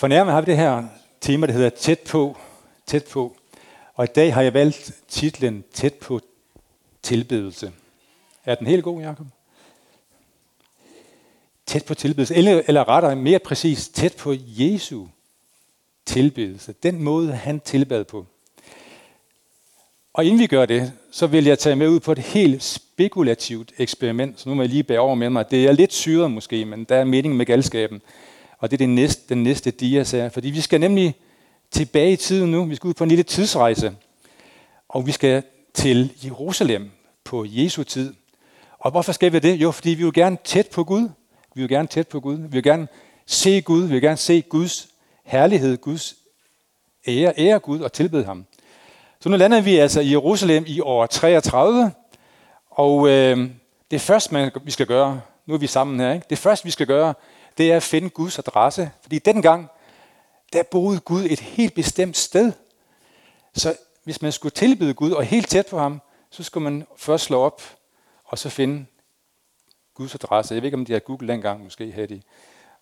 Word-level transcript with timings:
For 0.00 0.08
nærmere 0.08 0.34
har 0.34 0.40
vi 0.40 0.50
det 0.50 0.56
her 0.56 0.84
tema, 1.20 1.46
der 1.46 1.52
hedder 1.52 1.70
tæt 1.70 2.00
på, 2.00 2.36
tæt 2.86 3.04
på. 3.04 3.36
Og 3.94 4.04
i 4.04 4.08
dag 4.14 4.34
har 4.34 4.42
jeg 4.42 4.54
valgt 4.54 4.92
titlen 5.08 5.64
Tæt 5.72 5.94
på 5.94 6.20
tilbedelse. 7.02 7.72
Er 8.44 8.54
den 8.54 8.66
helt 8.66 8.84
god, 8.84 9.02
Jacob? 9.02 9.26
Tæt 11.66 11.84
på 11.84 11.94
tilbedelse, 11.94 12.34
eller, 12.34 12.62
eller 12.66 12.88
rettere 12.88 13.16
mere 13.16 13.38
præcis, 13.38 13.88
tæt 13.88 14.16
på 14.16 14.34
Jesu 14.46 15.06
tilbedelse. 16.06 16.74
Den 16.82 17.02
måde, 17.02 17.32
han 17.32 17.60
tilbad 17.60 18.04
på. 18.04 18.26
Og 20.12 20.24
inden 20.24 20.38
vi 20.38 20.46
gør 20.46 20.66
det, 20.66 20.92
så 21.10 21.26
vil 21.26 21.44
jeg 21.44 21.58
tage 21.58 21.76
med 21.76 21.88
ud 21.88 22.00
på 22.00 22.12
et 22.12 22.18
helt 22.18 22.62
spekulativt 22.62 23.72
eksperiment. 23.78 24.40
Så 24.40 24.48
nu 24.48 24.54
må 24.54 24.62
jeg 24.62 24.70
lige 24.70 24.82
bære 24.82 25.00
over 25.00 25.14
med 25.14 25.30
mig. 25.30 25.50
Det 25.50 25.66
er 25.66 25.72
lidt 25.72 25.92
syret 25.92 26.30
måske, 26.30 26.64
men 26.64 26.84
der 26.84 26.96
er 26.96 27.04
mening 27.04 27.36
med 27.36 27.46
galskaben. 27.46 28.02
Og 28.60 28.70
det 28.70 28.76
er 28.76 28.78
det 28.78 28.88
næste, 28.88 29.22
den 29.28 29.42
næste 29.42 29.70
dias 29.70 30.10
her. 30.10 30.28
Fordi 30.28 30.50
vi 30.50 30.60
skal 30.60 30.80
nemlig 30.80 31.14
tilbage 31.70 32.12
i 32.12 32.16
tiden 32.16 32.50
nu. 32.50 32.64
Vi 32.64 32.74
skal 32.74 32.88
ud 32.88 32.94
på 32.94 33.04
en 33.04 33.08
lille 33.08 33.22
tidsrejse. 33.22 33.96
Og 34.88 35.06
vi 35.06 35.12
skal 35.12 35.42
til 35.74 36.12
Jerusalem 36.24 36.90
på 37.24 37.44
Jesu 37.48 37.82
tid. 37.82 38.14
Og 38.78 38.90
hvorfor 38.90 39.12
skal 39.12 39.32
vi 39.32 39.38
det? 39.38 39.54
Jo, 39.54 39.70
fordi 39.70 39.90
vi 39.90 40.04
vil 40.04 40.12
gerne 40.12 40.36
tæt 40.44 40.68
på 40.68 40.84
Gud. 40.84 41.08
Vi 41.54 41.60
vil 41.60 41.68
gerne 41.68 41.88
tæt 41.88 42.08
på 42.08 42.20
Gud. 42.20 42.36
Vi 42.36 42.48
vil 42.50 42.62
gerne 42.62 42.88
se 43.26 43.60
Gud. 43.60 43.82
Vi 43.82 43.92
vil 43.92 44.02
gerne 44.02 44.16
se 44.16 44.42
Guds 44.42 44.88
herlighed, 45.24 45.76
Guds 45.76 46.14
ære, 47.06 47.32
ære 47.38 47.58
Gud 47.58 47.80
og 47.80 47.92
tilbede 47.92 48.24
ham. 48.24 48.46
Så 49.20 49.28
nu 49.28 49.36
lander 49.36 49.60
vi 49.60 49.76
altså 49.76 50.00
i 50.00 50.10
Jerusalem 50.10 50.64
i 50.66 50.80
år 50.80 51.06
33, 51.06 51.92
og 52.70 53.08
øh, 53.08 53.50
det 53.90 54.00
første, 54.00 54.34
man, 54.34 54.50
vi 54.64 54.70
skal 54.70 54.86
gøre, 54.86 55.20
nu 55.46 55.54
er 55.54 55.58
vi 55.58 55.66
sammen 55.66 56.00
her, 56.00 56.12
ikke? 56.12 56.26
det 56.30 56.38
første, 56.38 56.64
vi 56.64 56.70
skal 56.70 56.86
gøre, 56.86 57.14
det 57.58 57.72
er 57.72 57.76
at 57.76 57.82
finde 57.82 58.10
Guds 58.10 58.38
adresse. 58.38 58.90
Fordi 59.02 59.18
dengang, 59.18 59.68
der 60.52 60.62
boede 60.62 61.00
Gud 61.00 61.24
et 61.24 61.40
helt 61.40 61.74
bestemt 61.74 62.16
sted. 62.16 62.52
Så 63.54 63.76
hvis 64.04 64.22
man 64.22 64.32
skulle 64.32 64.52
tilbyde 64.52 64.94
Gud 64.94 65.10
og 65.10 65.24
helt 65.24 65.48
tæt 65.48 65.66
på 65.66 65.78
ham, 65.78 66.00
så 66.30 66.42
skulle 66.42 66.64
man 66.64 66.86
først 66.96 67.24
slå 67.24 67.40
op 67.40 67.62
og 68.24 68.38
så 68.38 68.48
finde 68.48 68.86
Guds 69.94 70.14
adresse. 70.14 70.54
Jeg 70.54 70.62
ved 70.62 70.66
ikke, 70.66 70.76
om 70.76 70.84
de 70.84 70.92
har 70.92 71.00
Google 71.00 71.28
dengang, 71.28 71.64
måske 71.64 71.92
havde 71.92 72.06
de. 72.06 72.22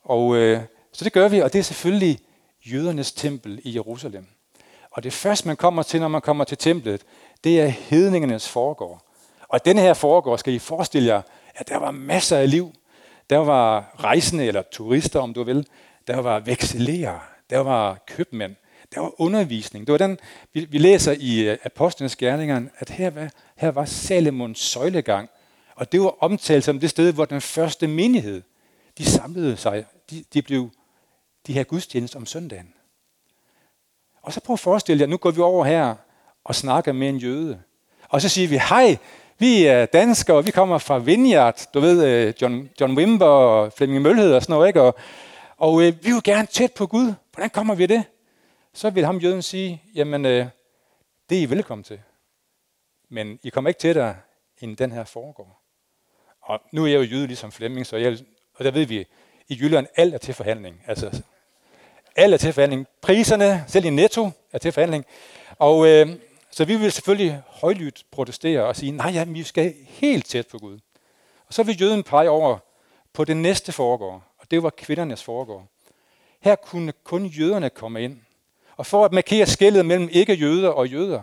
Og, 0.03 0.37
øh, 0.37 0.61
så 0.93 1.05
det 1.05 1.13
gør 1.13 1.29
vi, 1.29 1.41
og 1.41 1.53
det 1.53 1.59
er 1.59 1.63
selvfølgelig 1.63 2.19
jødernes 2.67 3.13
tempel 3.13 3.61
i 3.63 3.75
Jerusalem. 3.75 4.27
Og 4.91 5.03
det 5.03 5.13
første, 5.13 5.47
man 5.47 5.57
kommer 5.57 5.83
til, 5.83 6.01
når 6.01 6.09
man 6.09 6.21
kommer 6.21 6.45
til 6.45 6.59
templet, 6.59 7.03
det 7.45 7.61
er 7.61 7.67
hedningernes 7.67 8.49
foregård. 8.49 9.03
Og 9.49 9.65
denne 9.65 9.81
her 9.81 9.95
foregård, 9.95 10.39
skal 10.39 10.55
I 10.55 10.59
forestille 10.59 11.09
jer, 11.09 11.23
at 11.55 11.69
der 11.69 11.77
var 11.77 11.91
masser 11.91 12.37
af 12.37 12.51
liv. 12.51 12.73
Der 13.31 13.39
var 13.39 13.95
rejsende, 13.99 14.47
eller 14.47 14.63
turister, 14.73 15.21
om 15.21 15.35
du 15.35 15.43
vil. 15.43 15.67
Der 16.07 16.17
var 16.17 16.41
vekselerer. 16.41 17.19
Der 17.51 17.59
var 17.59 17.99
købmænd. 18.07 18.57
Der 18.95 19.01
var 19.01 19.21
undervisning. 19.21 19.87
Det 19.87 19.93
var 19.93 19.99
den, 19.99 20.19
vi, 20.53 20.65
vi 20.65 20.79
læser 20.79 21.15
i 21.19 21.41
øh, 21.41 21.59
Apostlenes 21.65 22.17
Gerninger, 22.17 22.63
at 22.79 22.91
her 22.91 23.11
var, 23.11 23.31
her 23.57 23.71
var 23.71 23.85
Salomons 23.85 24.59
søjlegang. 24.59 25.29
Og 25.75 25.93
det 25.93 26.01
var 26.01 26.15
omtalt 26.21 26.65
som 26.65 26.81
det 26.81 26.91
sted, 26.91 27.13
hvor 27.13 27.25
den 27.25 27.41
første 27.41 27.87
menighed, 27.87 28.43
de 28.99 29.05
samlede 29.05 29.57
sig. 29.57 29.85
De, 30.11 30.25
de 30.35 30.43
blev 30.43 30.71
de 31.47 31.53
her 31.53 31.65
gudstjenester 31.65 32.19
om 32.19 32.27
søndagen. 32.27 32.75
Og 34.23 34.33
så 34.33 34.41
prøv 34.41 34.55
at 34.55 34.61
forestille 34.61 35.01
jer, 35.01 35.07
nu 35.07 35.17
går 35.17 35.31
vi 35.31 35.41
over 35.41 35.65
her 35.65 35.95
og 36.45 36.55
snakker 36.55 36.93
med 36.93 37.09
en 37.09 37.17
jøde. 37.17 37.63
Og 38.09 38.23
så 38.23 38.29
siger 38.29 38.49
vi, 38.49 38.59
hej, 38.69 38.99
vi 39.39 39.65
er 39.65 39.87
danskere, 39.87 40.37
og 40.37 40.47
vi 40.47 40.51
kommer 40.51 40.79
fra 40.79 40.99
Vineyard, 40.99 41.69
du 41.75 41.81
ved, 41.81 42.05
øh, 42.05 42.35
John, 42.43 42.71
John 42.81 42.97
Wimber 42.97 43.27
og 43.27 43.73
Flemming 43.73 44.03
Mølhed 44.03 44.35
og 44.35 44.43
sådan 44.43 44.53
noget, 44.53 44.69
ikke? 44.69 44.83
Og, 44.83 44.95
og 45.57 45.83
øh, 45.83 46.05
vi 46.05 46.13
vil 46.13 46.23
gerne 46.25 46.47
tæt 46.47 46.73
på 46.73 46.87
Gud. 46.87 47.15
Hvordan 47.33 47.51
kommer 47.51 47.75
vi 47.75 47.87
det? 47.87 48.05
Så 48.75 48.91
vil 48.91 49.05
ham 49.05 49.19
jøden 49.19 49.43
sige, 49.43 49.83
jamen, 49.95 50.27
øh, 50.27 50.47
det 51.31 51.39
er 51.39 51.43
I 51.43 51.51
velkommen 51.51 51.85
til. 51.85 52.01
Men 53.09 53.39
I 53.43 53.49
kommer 53.49 53.69
ikke 53.69 53.81
tættere, 53.81 54.17
end 54.61 54.77
den 54.77 54.93
her 54.93 55.05
foregår. 55.05 55.63
Og 56.43 56.61
nu 56.73 56.85
er 56.85 56.89
jeg 56.89 56.99
jo 56.99 57.03
jøde 57.03 57.27
ligesom 57.27 57.53
Flemming, 57.53 57.87
så 57.87 57.97
jeg, 57.97 58.19
og 58.55 58.65
der 58.65 58.71
ved 58.71 58.87
vi, 58.87 59.07
i 59.49 59.59
Jylland 59.61 59.87
alt 59.97 60.15
er 60.15 60.19
til 60.19 60.35
forhandling. 60.35 60.83
Altså, 60.87 61.23
alt 62.17 62.35
er 62.35 62.39
til 62.39 62.53
forhandling. 62.53 62.87
Priserne, 63.01 63.65
selv 63.67 63.85
i 63.85 63.91
netto, 63.91 64.31
er 64.53 64.59
til 64.59 64.73
forhandling. 64.73 65.05
Og 65.59 65.89
øh, 65.89 66.09
så 66.59 66.65
vi 66.65 66.77
vil 66.77 66.93
selvfølgelig 66.93 67.43
højlydt 67.47 68.05
protestere 68.11 68.65
og 68.65 68.77
sige, 68.77 68.93
nej, 68.93 69.11
ja, 69.11 69.25
vi 69.25 69.43
skal 69.43 69.75
helt 69.87 70.27
tæt 70.27 70.47
på 70.47 70.59
Gud. 70.59 70.79
Og 71.47 71.55
så 71.55 71.63
vil 71.63 71.81
jøden 71.81 72.03
pege 72.03 72.31
over 72.31 72.59
på 73.13 73.25
det 73.25 73.37
næste 73.37 73.73
foregår, 73.73 74.35
og 74.39 74.51
det 74.51 74.63
var 74.63 74.71
kvindernes 74.71 75.23
foregår. 75.23 75.69
Her 76.41 76.55
kunne 76.55 76.93
kun 77.05 77.27
jøderne 77.27 77.71
komme 77.71 78.05
ind. 78.05 78.21
Og 78.77 78.87
for 78.87 79.05
at 79.05 79.13
markere 79.13 79.47
skældet 79.47 79.87
mellem 79.87 80.09
ikke-jøder 80.13 80.69
og 80.69 80.89
jøder, 80.89 81.23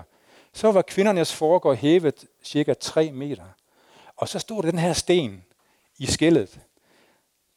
så 0.53 0.72
var 0.72 0.81
kvindernes 0.81 1.34
foregår 1.34 1.73
hævet 1.73 2.25
cirka 2.44 2.73
3 2.73 3.12
meter. 3.12 3.46
Og 4.16 4.29
så 4.29 4.40
stod 4.40 4.63
der 4.63 4.69
den 4.72 4.79
her 4.79 4.94
sten 4.94 5.44
i 5.97 6.06
skældet 6.06 6.59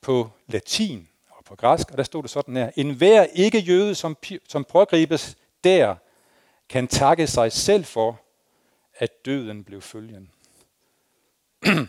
på 0.01 0.31
latin 0.47 1.09
og 1.31 1.45
på 1.45 1.57
græsk, 1.57 1.91
og 1.91 1.97
der 1.97 2.05
stod 2.05 2.23
det 2.23 2.31
sådan 2.31 2.57
her. 2.57 2.71
En 2.77 2.91
hver 2.91 3.27
ikke-jøde, 3.33 3.95
som, 3.95 4.17
som 4.49 4.65
pågribes 4.65 5.37
der, 5.65 5.97
kan 6.69 6.89
takke 6.89 7.27
sig 7.27 7.53
selv 7.53 7.85
for, 7.85 8.21
at 8.95 9.25
døden 9.25 9.65
blev 9.65 9.83
følgen. 9.83 10.31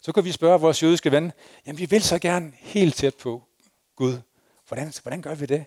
så 0.00 0.12
kan 0.12 0.24
vi 0.24 0.32
spørge 0.32 0.60
vores 0.60 0.82
jødiske 0.82 1.12
ven, 1.12 1.32
jamen 1.66 1.78
vi 1.78 1.86
vil 1.86 2.02
så 2.02 2.18
gerne 2.18 2.52
helt 2.56 2.94
tæt 2.94 3.14
på 3.14 3.42
Gud. 3.96 4.18
Hvordan, 4.68 4.92
hvordan 5.02 5.22
gør 5.22 5.34
vi 5.34 5.46
det? 5.46 5.64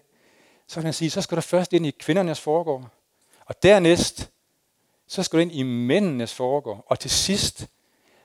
Så 0.68 0.76
kan 0.76 0.84
han 0.84 0.94
sige, 0.94 1.10
så 1.10 1.22
skal 1.22 1.36
du 1.36 1.42
først 1.42 1.74
ind 1.74 1.86
i 1.86 1.92
kvindernes 1.92 2.40
foregård, 2.40 2.88
og 3.46 3.64
dernæst, 3.64 4.32
så 5.08 5.24
skal 5.24 5.38
du 5.38 5.42
ind 5.42 5.52
i 5.52 5.64
mændenes 5.64 6.34
foregård, 6.34 6.86
og 6.88 7.00
til 7.00 7.12
sidst, 7.12 7.68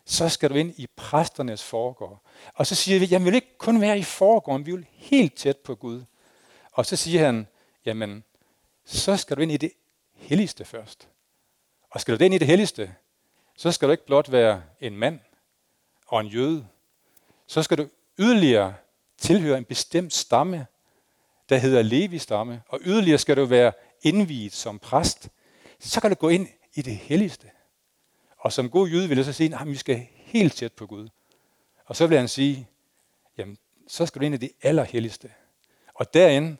så 0.04 0.28
skal 0.28 0.50
du 0.50 0.54
ind 0.54 0.74
i 0.76 0.86
præsternes 0.96 1.62
foregård. 1.62 2.22
Og 2.54 2.66
så 2.66 2.74
siger 2.74 2.98
vi, 2.98 3.04
jamen 3.04 3.24
vi 3.24 3.30
vil 3.30 3.34
ikke 3.34 3.58
kun 3.58 3.80
være 3.80 3.98
i 3.98 4.02
foregården, 4.02 4.66
vi 4.66 4.72
vil 4.72 4.86
helt 4.92 5.34
tæt 5.34 5.56
på 5.56 5.74
Gud. 5.74 6.04
Og 6.72 6.86
så 6.86 6.96
siger 6.96 7.26
han, 7.26 7.46
jamen 7.84 8.24
så 8.86 9.16
skal 9.16 9.36
du 9.36 9.42
ind 9.42 9.52
i 9.52 9.56
det 9.56 9.72
helligste 10.12 10.64
først. 10.64 11.08
Og 11.90 12.00
skal 12.00 12.18
du 12.18 12.24
ind 12.24 12.34
i 12.34 12.38
det 12.38 12.46
helligste, 12.46 12.94
så 13.56 13.72
skal 13.72 13.88
du 13.88 13.92
ikke 13.92 14.06
blot 14.06 14.32
være 14.32 14.62
en 14.80 14.96
mand 14.96 15.20
og 16.06 16.20
en 16.20 16.26
jøde. 16.26 16.66
Så 17.46 17.62
skal 17.62 17.78
du 17.78 17.88
yderligere 18.18 18.74
tilhøre 19.18 19.58
en 19.58 19.64
bestemt 19.64 20.12
stamme, 20.12 20.66
der 21.48 21.56
hedder 21.56 21.82
Levi-stamme, 21.82 22.62
og 22.68 22.80
yderligere 22.84 23.18
skal 23.18 23.36
du 23.36 23.44
være 23.44 23.72
indviet 24.02 24.52
som 24.52 24.78
præst. 24.78 25.28
Så 25.78 26.00
kan 26.00 26.10
du 26.10 26.16
gå 26.16 26.28
ind 26.28 26.48
i 26.74 26.82
det 26.82 26.96
helligste. 26.96 27.50
Og 28.38 28.52
som 28.52 28.70
god 28.70 28.88
jøde 28.88 29.08
vil 29.08 29.16
jeg 29.16 29.24
så 29.24 29.32
sige, 29.32 29.56
at 29.60 29.66
vi 29.66 29.76
skal 29.76 30.06
helt 30.12 30.54
tæt 30.54 30.72
på 30.72 30.86
Gud. 30.86 31.08
Og 31.84 31.96
så 31.96 32.06
vil 32.06 32.18
han 32.18 32.28
sige, 32.28 32.68
jamen, 33.38 33.58
så 33.88 34.06
skal 34.06 34.20
du 34.20 34.26
ind 34.26 34.34
i 34.34 34.38
det 34.38 34.52
allerhelligste. 34.62 35.32
Og 35.94 36.14
derinde, 36.14 36.56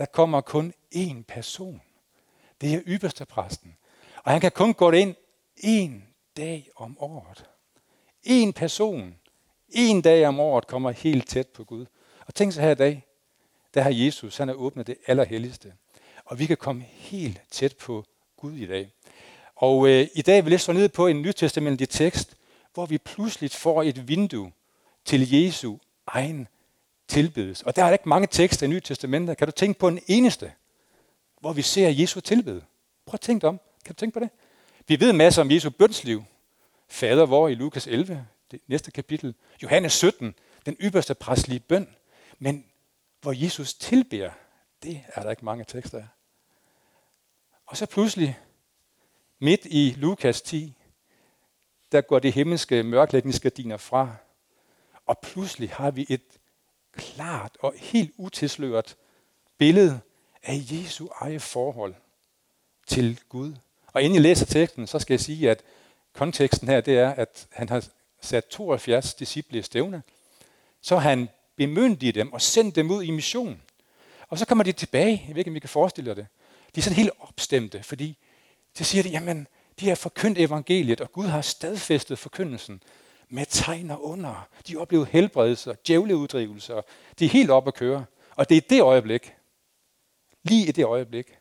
der 0.00 0.06
kommer 0.06 0.40
kun 0.40 0.72
én 0.94 1.22
person. 1.28 1.82
Det 2.60 2.74
er 2.74 2.80
ypperste 2.86 3.24
præsten. 3.24 3.76
Og 4.24 4.32
han 4.32 4.40
kan 4.40 4.52
kun 4.52 4.74
gå 4.74 4.90
ind 4.90 5.14
én 5.58 5.90
dag 6.36 6.70
om 6.76 6.96
året. 7.00 7.44
En 8.22 8.52
person, 8.52 9.14
en 9.68 10.02
dag 10.02 10.26
om 10.26 10.40
året 10.40 10.66
kommer 10.66 10.90
helt 10.90 11.28
tæt 11.28 11.48
på 11.48 11.64
Gud. 11.64 11.86
Og 12.26 12.34
tænk 12.34 12.52
så 12.52 12.60
her 12.60 12.70
i 12.70 12.74
dag, 12.74 13.06
der 13.74 13.82
har 13.82 13.90
Jesus, 13.90 14.36
han 14.36 14.48
har 14.48 14.54
åbnet 14.54 14.86
det 14.86 14.96
allerhelligste. 15.06 15.74
Og 16.24 16.38
vi 16.38 16.46
kan 16.46 16.56
komme 16.56 16.82
helt 16.82 17.40
tæt 17.50 17.76
på 17.76 18.04
Gud 18.36 18.52
i 18.52 18.66
dag. 18.66 18.92
Og 19.56 19.88
øh, 19.88 20.06
i 20.14 20.22
dag 20.22 20.44
vil 20.44 20.50
jeg 20.50 20.60
slå 20.60 20.74
ned 20.74 20.88
på 20.88 21.06
en 21.06 21.22
nytestamentlig 21.22 21.88
tekst, 21.88 22.36
hvor 22.74 22.86
vi 22.86 22.98
pludselig 22.98 23.50
får 23.50 23.82
et 23.82 24.08
vindue 24.08 24.52
til 25.04 25.30
Jesu 25.30 25.76
egen 26.06 26.48
tilbedes. 27.10 27.62
Og 27.62 27.76
der 27.76 27.84
er 27.84 27.92
ikke 27.92 28.08
mange 28.08 28.26
tekster 28.26 28.66
i 28.66 28.68
Nye 28.68 28.80
Testamentet. 28.80 29.36
Kan 29.36 29.48
du 29.48 29.52
tænke 29.52 29.78
på 29.78 29.88
en 29.88 30.00
eneste, 30.06 30.52
hvor 31.40 31.52
vi 31.52 31.62
ser 31.62 31.88
Jesu 31.88 32.20
tilbede? 32.20 32.64
Prøv 33.06 33.14
at 33.14 33.20
tænke 33.20 33.48
om. 33.48 33.60
Kan 33.84 33.94
du 33.94 33.98
tænke 33.98 34.14
på 34.14 34.20
det? 34.20 34.30
Vi 34.88 35.00
ved 35.00 35.12
masser 35.12 35.42
om 35.42 35.50
Jesu 35.50 35.70
bønsliv. 35.70 36.24
Fader 36.88 37.26
vor 37.26 37.48
i 37.48 37.54
Lukas 37.54 37.86
11, 37.86 38.26
det 38.50 38.60
næste 38.66 38.90
kapitel. 38.90 39.34
Johannes 39.62 39.92
17, 39.92 40.34
den 40.66 40.76
ypperste 40.80 41.14
præstlige 41.14 41.60
bøn. 41.60 41.88
Men 42.38 42.64
hvor 43.20 43.32
Jesus 43.32 43.74
tilbeder, 43.74 44.30
det 44.82 45.04
er 45.14 45.22
der 45.22 45.30
ikke 45.30 45.44
mange 45.44 45.64
tekster 45.64 45.98
af. 45.98 46.06
Og 47.66 47.76
så 47.76 47.86
pludselig, 47.86 48.38
midt 49.38 49.60
i 49.64 49.94
Lukas 49.96 50.42
10, 50.42 50.76
der 51.92 52.00
går 52.00 52.18
det 52.18 52.32
himmelske 52.32 52.82
mørklægningsgardiner 52.82 53.76
fra. 53.76 54.16
Og 55.06 55.18
pludselig 55.18 55.70
har 55.70 55.90
vi 55.90 56.06
et 56.08 56.39
klart 57.00 57.56
og 57.60 57.74
helt 57.76 58.12
utilsløret 58.16 58.96
billede 59.58 60.00
af 60.42 60.60
Jesu 60.72 61.08
eget 61.14 61.42
forhold 61.42 61.94
til 62.86 63.20
Gud. 63.28 63.54
Og 63.86 64.02
inden 64.02 64.14
jeg 64.14 64.22
læser 64.22 64.46
teksten, 64.46 64.86
så 64.86 64.98
skal 64.98 65.14
jeg 65.14 65.20
sige, 65.20 65.50
at 65.50 65.62
konteksten 66.12 66.68
her, 66.68 66.80
det 66.80 66.98
er, 66.98 67.10
at 67.10 67.46
han 67.52 67.68
har 67.68 67.84
sat 68.20 68.46
72 68.46 69.14
disciple 69.14 69.58
i 69.58 69.62
stævne. 69.62 70.02
Så 70.80 70.96
han 70.96 71.28
bemyndigede 71.56 72.18
dem 72.18 72.32
og 72.32 72.42
sendt 72.42 72.76
dem 72.76 72.90
ud 72.90 73.02
i 73.02 73.10
mission. 73.10 73.62
Og 74.28 74.38
så 74.38 74.46
kommer 74.46 74.64
de 74.64 74.72
tilbage, 74.72 75.24
jeg 75.28 75.34
ved 75.34 75.40
ikke, 75.40 75.50
om 75.50 75.54
vi 75.54 75.60
kan 75.60 75.68
forestille 75.68 76.08
jer 76.08 76.14
det. 76.14 76.26
De 76.74 76.80
er 76.80 76.82
sådan 76.82 76.96
helt 76.96 77.10
opstemte, 77.20 77.82
fordi 77.82 78.16
så 78.74 78.84
siger 78.84 79.02
de, 79.02 79.08
jamen, 79.08 79.46
de 79.80 79.88
har 79.88 79.94
forkyndt 79.94 80.38
evangeliet, 80.38 81.00
og 81.00 81.12
Gud 81.12 81.26
har 81.26 81.40
stadfæstet 81.40 82.18
forkyndelsen 82.18 82.82
med 83.30 83.46
tegn 83.46 83.90
og 83.90 84.04
under. 84.04 84.48
De 84.68 84.76
oplever 84.76 85.04
helbredelser, 85.04 85.74
djævleuddrivelser. 85.86 86.80
De 87.18 87.24
er 87.24 87.28
helt 87.28 87.50
oppe 87.50 87.68
at 87.68 87.74
køre. 87.74 88.04
Og 88.36 88.48
det 88.48 88.56
er 88.56 88.60
det 88.60 88.82
øjeblik, 88.82 89.34
lige 90.42 90.68
i 90.68 90.72
det 90.72 90.84
øjeblik, 90.84 91.38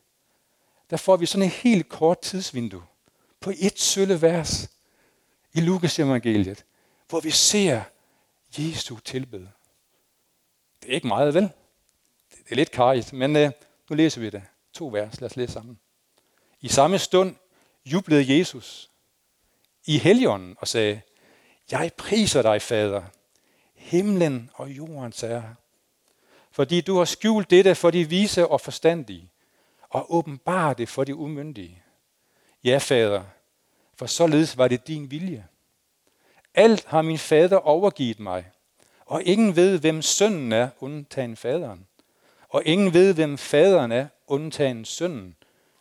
der 0.89 0.97
får 0.97 1.17
vi 1.17 1.25
sådan 1.25 1.45
et 1.45 1.51
helt 1.51 1.89
kort 1.89 2.19
tidsvindue 2.19 2.83
på 3.39 3.51
et 3.59 3.79
sølle 3.79 4.21
vers 4.21 4.69
i 5.53 5.61
Lukas 5.61 5.99
evangeliet, 5.99 6.65
hvor 7.09 7.19
vi 7.19 7.31
ser 7.31 7.81
Jesu 8.57 8.97
tilbede. 8.97 9.49
Det 10.81 10.89
er 10.89 10.93
ikke 10.93 11.07
meget, 11.07 11.33
vel? 11.33 11.43
Det 12.29 12.51
er 12.51 12.55
lidt 12.55 12.71
karigt, 12.71 13.13
men 13.13 13.35
uh, 13.35 13.51
nu 13.89 13.95
læser 13.95 14.21
vi 14.21 14.29
det. 14.29 14.43
To 14.73 14.87
vers, 14.87 15.21
lad 15.21 15.29
os 15.29 15.35
læse 15.35 15.53
sammen. 15.53 15.79
I 16.61 16.67
samme 16.67 16.99
stund 16.99 17.35
jublede 17.85 18.37
Jesus 18.37 18.91
i 19.85 19.97
helligånden 19.97 20.55
og 20.59 20.67
sagde, 20.67 21.01
jeg 21.71 21.93
priser 21.93 22.41
dig, 22.41 22.61
Fader, 22.61 23.01
himlen 23.75 24.49
og 24.53 24.69
jordens 24.69 25.21
herre, 25.21 25.55
fordi 26.51 26.81
du 26.81 26.97
har 26.97 27.05
skjult 27.05 27.49
dette 27.49 27.75
for 27.75 27.91
de 27.91 28.09
vise 28.09 28.47
og 28.47 28.61
forstandige, 28.61 29.31
og 29.89 30.15
åbenbart 30.15 30.77
det 30.77 30.89
for 30.89 31.03
de 31.03 31.15
umyndige. 31.15 31.83
Ja, 32.63 32.77
Fader, 32.77 33.23
for 33.95 34.05
således 34.05 34.57
var 34.57 34.67
det 34.67 34.87
din 34.87 35.11
vilje. 35.11 35.47
Alt 36.53 36.85
har 36.85 37.01
min 37.01 37.17
fader 37.17 37.57
overgivet 37.57 38.19
mig, 38.19 38.51
og 39.05 39.23
ingen 39.23 39.55
ved, 39.55 39.79
hvem 39.79 40.01
sønnen 40.01 40.51
er, 40.51 40.69
undtagen 40.79 41.35
faderen. 41.35 41.87
Og 42.49 42.63
ingen 42.65 42.93
ved, 42.93 43.13
hvem 43.13 43.37
faderen 43.37 43.91
er, 43.91 44.07
undtagen 44.27 44.85
sønnen, 44.85 45.35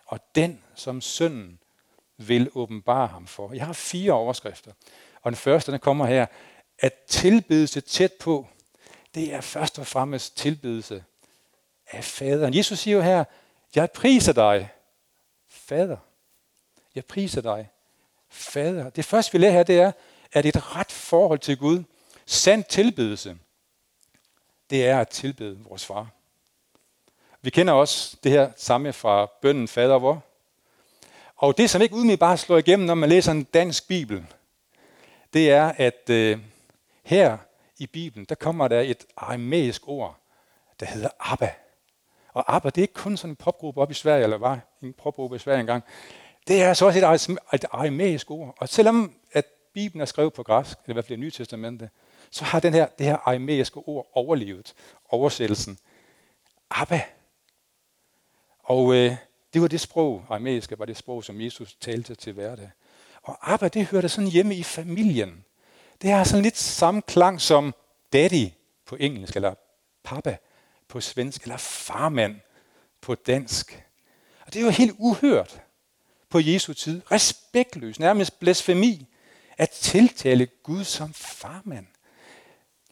og 0.07 0.21
den, 0.35 0.63
som 0.75 1.01
sønnen 1.01 1.59
vil 2.17 2.51
åbenbare 2.55 3.07
ham 3.07 3.27
for. 3.27 3.53
Jeg 3.53 3.67
har 3.67 3.73
fire 3.73 4.13
overskrifter, 4.13 4.73
og 5.23 5.33
den 5.33 5.37
første, 5.37 5.73
der 5.73 5.79
kommer 5.79 6.07
her, 6.07 6.27
at 6.79 6.95
tilbedelse 7.09 7.81
tæt 7.81 8.13
på, 8.13 8.47
det 9.15 9.35
er 9.35 9.41
først 9.41 9.79
og 9.79 9.87
fremmest 9.87 10.37
tilbedelse 10.37 11.05
af 11.91 12.05
faderen. 12.05 12.55
Jesus 12.55 12.79
siger 12.79 12.97
jo 12.97 13.03
her, 13.03 13.25
jeg 13.75 13.91
priser 13.91 14.33
dig, 14.33 14.71
fader. 15.49 15.97
Jeg 16.95 17.05
priser 17.05 17.41
dig, 17.41 17.69
fader. 18.29 18.91
Det 18.91 19.05
første, 19.05 19.33
vi 19.33 19.39
lærer 19.39 19.53
her, 19.53 19.63
det 19.63 19.81
er, 19.81 19.93
at 20.33 20.47
et 20.47 20.77
ret 20.77 20.93
forhold 20.93 21.39
til 21.39 21.57
Gud, 21.57 21.83
sand 22.27 22.65
tilbedelse, 22.65 23.39
det 24.71 24.87
er 24.87 25.01
at 25.01 25.09
tilbede 25.09 25.59
vores 25.59 25.87
far. 25.87 26.09
Vi 27.43 27.51
kender 27.51 27.73
også 27.73 28.17
det 28.25 28.33
her 28.33 28.51
samme 28.57 28.93
fra 28.93 29.31
bønden 29.43 29.69
Fader 29.69 29.99
vor. 29.99 30.23
Og 31.37 31.59
det, 31.59 31.71
som 31.71 31.83
ikke 31.83 31.95
umiddelbart 31.95 32.39
slår 32.39 32.59
igennem, 32.59 32.87
når 32.87 32.95
man 32.95 33.09
læser 33.09 33.33
en 33.33 33.45
dansk 33.45 33.89
bibel, 33.89 34.27
det 35.33 35.51
er, 35.51 35.73
at 35.77 36.11
øh, 36.11 36.39
her 37.03 37.39
i 37.79 37.87
Bibelen, 37.87 38.27
der 38.29 38.35
kommer 38.35 38.69
der 38.69 38.81
et 38.81 39.07
aramæisk 39.17 39.89
ord, 39.89 40.17
der 40.81 40.87
hedder 40.87 41.09
Abba. 41.21 41.51
Og 42.33 42.57
Abba, 42.57 42.71
det 42.71 42.79
er 42.79 42.83
ikke 42.83 42.95
kun 42.95 43.17
sådan 43.17 43.33
en 43.33 43.37
popgruppe 43.37 43.81
op 43.81 43.91
i 43.91 43.95
Sverige, 43.95 44.23
eller 44.23 44.39
var 44.39 44.61
en 44.83 44.93
popgruppe 44.93 45.37
i 45.37 45.39
Sverige 45.39 45.61
engang. 45.61 45.85
Det 46.49 46.63
er 46.63 46.69
altså 46.69 46.87
også 46.87 47.33
et, 47.33 47.39
et 47.55 47.65
aramæisk 47.73 48.31
ord. 48.31 48.55
Og 48.59 48.69
selvom 48.69 49.15
at 49.33 49.45
Bibelen 49.73 50.01
er 50.01 50.07
skrevet 50.07 50.33
på 50.33 50.43
græsk, 50.43 50.79
eller 50.79 50.91
i 50.91 50.93
hvert 50.93 51.05
fald 51.05 51.17
det 51.17 51.19
Nye 51.19 51.31
Testamente, 51.31 51.91
så 52.31 52.45
har 52.45 52.61
den 52.61 52.75
her, 52.75 52.87
det 52.87 53.07
her 53.07 53.17
aramæiske 53.17 53.77
ord 53.77 54.11
overlevet 54.13 54.75
oversættelsen. 55.09 55.79
Abba. 56.71 57.03
Og 58.63 58.95
øh, 58.95 59.17
det 59.55 59.63
var 59.63 59.69
det 59.69 59.81
sprog, 59.81 60.25
aramæiske 60.29 60.79
var 60.79 60.85
det 60.85 60.97
sprog, 60.97 61.25
som 61.25 61.41
Jesus 61.41 61.77
talte 61.81 62.15
til 62.15 62.33
hverdag. 62.33 62.71
Og 63.23 63.53
Abba, 63.53 63.69
det 63.69 63.87
hørte 63.87 64.09
sådan 64.09 64.31
hjemme 64.31 64.55
i 64.55 64.63
familien. 64.63 65.45
Det 66.03 66.11
har 66.11 66.25
sådan 66.25 66.43
lidt 66.43 66.59
samme 66.59 67.03
klang 67.03 67.41
som 67.41 67.75
daddy 68.13 68.49
på 68.87 68.97
engelsk, 69.01 69.37
eller 69.37 69.55
pappa 70.05 70.37
på 70.89 71.01
svensk, 71.01 71.43
eller 71.43 71.57
farmand 71.57 72.41
på 73.01 73.15
dansk. 73.15 73.85
Og 74.47 74.55
det 74.55 74.61
er 74.61 74.65
jo 74.65 74.71
helt 74.71 74.95
uhørt 74.99 75.63
på 76.29 76.39
Jesu 76.41 76.73
tid. 76.73 77.03
Respektløs, 77.13 77.99
nærmest 77.99 78.41
blasfemi, 78.41 79.07
at 79.59 79.71
tiltale 79.71 80.47
Gud 80.47 80.85
som 80.85 81.15
farmand. 81.15 81.87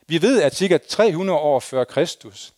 Vi 0.07 0.23
ved, 0.23 0.43
at 0.43 0.57
cirka 0.57 0.79
300 0.89 1.39
år 1.39 1.61
før 1.61 1.85
Kristus, 1.85 2.53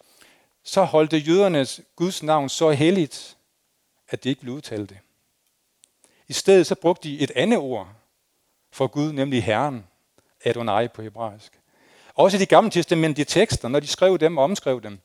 så 0.63 0.85
holdte 0.85 1.19
jødernes 1.19 1.81
Guds 1.97 2.23
navn 2.23 2.49
så 2.49 2.71
helligt, 2.71 3.37
at 4.09 4.25
de 4.25 4.29
ikke 4.29 4.41
blev 4.41 4.55
udtalt 4.55 4.91
det. 4.91 4.99
I 6.29 6.33
stedet 6.33 6.67
så 6.67 6.75
brugte 6.75 7.09
de 7.09 7.21
et 7.21 7.31
andet 7.31 7.59
ord 7.59 7.89
for 8.71 8.87
Gud, 8.87 9.13
nemlig 9.13 9.45
Herren, 9.45 9.87
Adonai 10.45 10.89
på 10.89 11.03
hebraisk. 11.03 11.61
Også 12.15 12.37
i 12.37 12.41
de 12.41 12.47
gamle 12.47 12.71
testamentlige 12.71 13.25
tekster, 13.25 13.69
når 13.69 13.81
de 13.81 13.87
skrev 13.87 14.19
dem 14.19 14.39
og 14.39 14.45
omskrev 14.45 14.83
dem, 14.83 14.99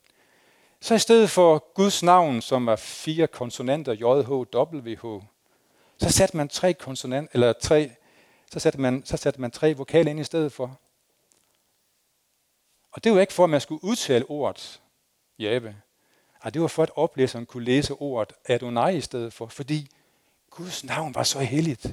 så 0.80 0.94
i 0.94 0.98
stedet 0.98 1.30
for 1.30 1.72
Guds 1.74 2.02
navn, 2.02 2.42
som 2.42 2.68
er 2.68 2.76
fire 2.76 3.26
konsonanter, 3.26 3.92
J, 3.92 4.22
H, 4.22 4.30
W, 4.30 4.96
H, 4.96 5.24
så 5.98 6.10
satte 6.12 6.36
man 6.36 6.48
tre 6.48 6.74
konsonanter, 6.74 7.30
eller 7.34 7.52
tre, 7.52 7.90
så 8.50 8.60
satte 8.60 8.80
man, 8.80 9.02
så 9.04 9.16
satte 9.16 9.40
man 9.40 9.50
tre 9.50 9.74
vokaler 9.74 10.10
ind 10.10 10.20
i 10.20 10.24
stedet 10.24 10.52
for. 10.52 10.78
Og 12.92 13.04
det 13.04 13.12
var 13.12 13.20
ikke 13.20 13.32
for, 13.32 13.44
at 13.44 13.50
man 13.50 13.60
skulle 13.60 13.84
udtale 13.84 14.24
ordet 14.24 14.80
Jave. 15.38 15.76
Ej, 16.44 16.50
det 16.50 16.62
var 16.62 16.68
for, 16.68 16.82
at 16.82 16.90
oplæseren 16.94 17.46
kunne 17.46 17.64
læse 17.64 17.94
ordet 17.94 18.32
Adonai 18.48 18.96
i 18.96 19.00
stedet 19.00 19.32
for, 19.32 19.46
fordi 19.46 19.88
Guds 20.56 20.84
navn 20.84 21.14
var 21.14 21.22
så 21.22 21.38
helligt. 21.40 21.86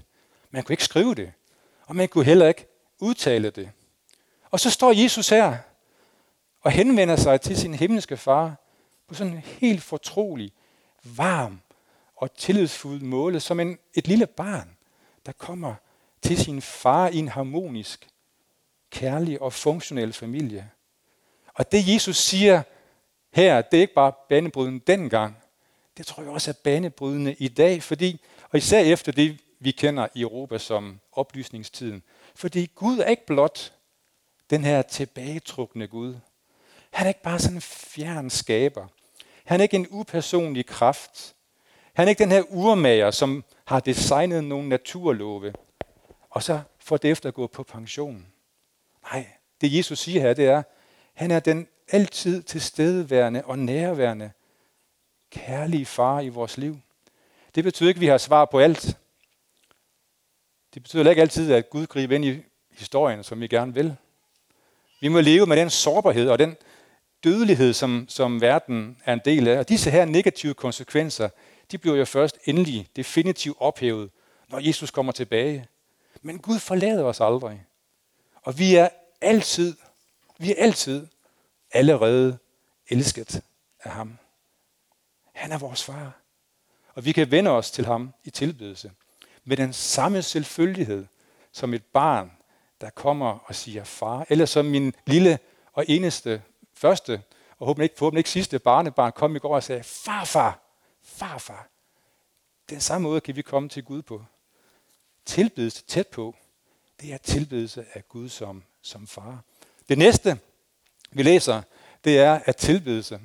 Man 0.52 0.64
kunne 0.64 0.74
ikke 0.74 0.84
skrive 0.84 1.16
det, 1.16 1.32
og 1.86 1.96
man 1.96 2.08
kunne 2.08 2.26
heller 2.26 2.48
ikke 2.48 2.68
udtale 3.00 3.50
det. 3.50 3.72
Og 4.52 4.60
så 4.60 4.70
står 4.70 4.92
Jesus 4.92 5.30
her 5.30 5.58
og 6.62 6.72
henvender 6.72 7.16
sig 7.16 7.42
til 7.42 7.58
sin 7.58 7.74
himmelske 7.74 8.18
far 8.18 8.56
på 9.08 9.14
sådan 9.14 9.34
en 9.34 9.40
helt 9.40 9.84
fortrolig, 9.84 10.52
varm 11.04 11.62
og 12.16 12.34
tillidsfuld 12.34 13.02
måde, 13.02 13.40
som 13.40 13.60
en, 13.60 13.78
et 13.94 14.08
lille 14.08 14.28
barn, 14.28 14.78
der 15.26 15.32
kommer 15.32 15.76
til 16.22 16.38
sin 16.38 16.62
far 16.62 17.08
i 17.08 17.18
en 17.18 17.28
harmonisk, 17.28 18.08
kærlig 18.90 19.42
og 19.42 19.54
funktionel 19.54 20.14
familie. 20.14 20.70
Og 21.54 21.72
det 21.72 21.94
Jesus 21.94 22.18
siger 22.18 22.62
her, 23.34 23.62
det 23.62 23.78
er 23.78 23.82
ikke 23.82 23.94
bare 23.94 24.14
banebrydende 24.30 24.80
dengang. 24.88 25.38
Det 25.98 26.06
tror 26.06 26.24
jeg 26.24 26.32
også 26.32 26.52
er 26.52 26.56
banebrydende 26.64 27.34
i 27.34 27.48
dag, 27.48 27.84
fordi, 27.84 28.22
og 28.52 28.58
især 28.58 28.80
efter 28.80 29.12
det, 29.12 29.40
vi 29.60 29.72
kender 29.72 30.08
i 30.16 30.22
Europa 30.22 30.58
som 30.58 31.00
oplysningstiden. 31.12 32.04
Fordi 32.36 32.72
Gud 32.76 33.00
er 33.00 33.06
ikke 33.06 33.26
blot 33.26 33.74
den 34.50 34.64
her 34.64 34.82
tilbagetrukne 34.82 35.88
Gud. 35.88 36.16
Han 36.92 37.06
er 37.06 37.08
ikke 37.08 37.22
bare 37.22 37.40
sådan 37.40 37.58
en 37.58 37.62
fjern 37.62 38.30
skaber. 38.30 38.88
Han 39.44 39.60
er 39.60 39.64
ikke 39.64 39.76
en 39.76 39.88
upersonlig 39.90 40.66
kraft. 40.66 41.36
Han 41.94 42.08
er 42.08 42.10
ikke 42.10 42.24
den 42.24 42.32
her 42.32 42.44
urmager, 42.50 43.12
som 43.12 43.44
har 43.66 43.80
designet 43.80 44.44
nogle 44.44 44.70
naturlove, 44.70 45.54
og 46.30 46.44
så 46.44 46.62
får 46.80 46.98
det 46.98 47.12
efter 47.12 47.30
at 47.30 47.36
gå 47.36 47.48
på 47.48 47.64
pension. 47.64 48.26
Nej, 49.04 49.28
det 49.62 49.78
Jesus 49.78 50.00
siger 50.00 50.22
her, 50.22 50.34
det 50.34 50.46
er, 50.46 50.64
han 51.14 51.32
er 51.32 51.40
den 51.40 51.68
altid 51.92 52.44
tilstedeværende 52.44 53.46
og 53.46 53.60
nærværende, 53.60 54.32
kærlige 55.30 55.86
far 55.86 56.20
i 56.22 56.30
vores 56.30 56.58
liv. 56.58 56.80
Det 57.56 57.64
betyder 57.64 57.90
ikke, 57.90 57.98
at 57.98 58.02
vi 58.02 58.08
har 58.08 58.18
svar 58.18 58.46
på 58.46 58.60
alt. 58.60 58.98
Det 60.74 60.84
betyder 60.84 61.10
ikke 61.10 61.22
altid, 61.22 61.54
at 61.54 61.70
Gud 61.70 61.88
griber 61.88 62.16
ind 62.16 62.26
i 62.26 62.44
historien, 62.72 63.24
som 63.24 63.42
vi 63.42 63.48
gerne 63.48 63.74
vil. 63.74 63.96
Vi 65.02 65.08
må 65.08 65.20
leve 65.20 65.46
med 65.46 65.58
den 65.58 65.70
sårbarhed 65.70 66.30
og 66.30 66.40
den 66.40 66.58
dødelighed, 67.24 67.74
som, 67.74 68.06
som 68.10 68.42
verden 68.42 68.98
er 69.06 69.14
en 69.14 69.22
del 69.26 69.48
af. 69.48 69.60
Og 69.60 69.70
disse 69.70 69.92
her 69.92 70.06
negative 70.06 70.54
konsekvenser, 70.54 71.30
de 71.72 71.78
bliver 71.78 71.96
jo 71.98 72.06
først 72.06 72.38
endelig 72.46 72.88
definitivt 72.96 73.58
ophævet, 73.60 74.10
når 74.50 74.60
Jesus 74.60 74.92
kommer 74.92 75.12
tilbage. 75.12 75.68
Men 76.22 76.40
Gud 76.40 76.60
forlader 76.60 77.04
os 77.04 77.22
aldrig. 77.22 77.66
Og 78.42 78.60
vi 78.60 78.76
er 78.76 78.90
altid, 79.22 79.78
vi 80.38 80.52
er 80.52 80.56
altid 80.58 81.08
allerede 81.72 82.38
elsket 82.88 83.44
af 83.84 83.92
ham. 83.92 84.18
Han 85.34 85.52
er 85.52 85.58
vores 85.58 85.84
far. 85.84 86.21
Og 86.94 87.06
vi 87.06 87.12
kan 87.12 87.32
vende 87.32 87.52
os 87.52 87.72
til 87.72 87.86
ham 87.86 88.14
i 88.24 88.30
tilbedelse 88.30 88.92
med 89.44 89.58
den 89.58 89.74
samme 89.74 90.22
selvfølgelighed 90.22 91.06
som 91.52 91.74
et 91.74 91.84
barn, 91.84 92.32
der 92.82 92.90
kommer 92.90 93.38
og 93.46 93.56
siger 93.56 93.84
far. 93.84 94.26
Eller 94.30 94.46
som 94.46 94.66
min 94.66 94.94
lille 95.06 95.40
og 95.74 95.86
eneste 95.88 96.42
første, 96.74 97.24
og 97.60 97.66
håber 97.68 97.84
ikke, 97.84 97.96
forhåbentlig 97.98 98.20
ikke 98.20 98.30
sidste 98.30 98.60
barnebarn 98.60 99.12
kom 99.12 99.36
i 99.36 99.40
går 99.40 99.56
og 99.56 99.64
sagde, 99.64 99.84
farfar, 99.84 100.60
farfar. 101.04 101.68
Den 102.70 102.82
samme 102.82 103.08
måde 103.08 103.22
kan 103.22 103.36
vi 103.36 103.42
komme 103.42 103.70
til 103.70 103.84
Gud 103.84 104.02
på. 104.02 104.26
Tilbedelse 105.26 105.84
tæt 105.84 106.08
på, 106.08 106.36
det 107.02 107.14
er 107.14 107.18
tilbedelse 107.18 107.86
af 107.94 108.10
Gud 108.10 108.30
som, 108.30 108.64
som 108.82 109.08
far. 109.08 109.44
Det 109.90 109.98
næste, 109.98 110.40
vi 111.12 111.24
læser, 111.24 111.62
det 112.04 112.20
er 112.20 112.40
at 112.46 112.56
tilbedelse 112.56 113.20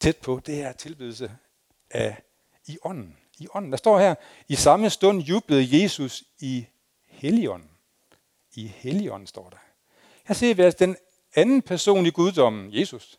tæt 0.00 0.16
på, 0.16 0.40
det 0.46 0.62
er 0.62 0.72
tilbedelse 0.72 1.36
af 1.90 2.22
i 2.66 2.78
ånden. 2.82 3.16
I 3.38 3.48
ånden. 3.54 3.70
Der 3.70 3.76
står 3.76 3.98
her, 3.98 4.14
i 4.48 4.54
samme 4.54 4.90
stund 4.90 5.22
jublede 5.22 5.82
Jesus 5.82 6.24
i 6.40 6.66
Helligånden. 7.06 7.70
I 8.54 8.66
Helligånden 8.66 9.26
står 9.26 9.50
der. 9.50 9.56
Her 10.24 10.34
ser 10.34 10.54
vi 10.54 10.62
altså 10.62 10.78
den 10.86 10.96
anden 11.34 11.62
person 11.62 12.06
i 12.06 12.10
guddommen, 12.10 12.74
Jesus. 12.74 13.18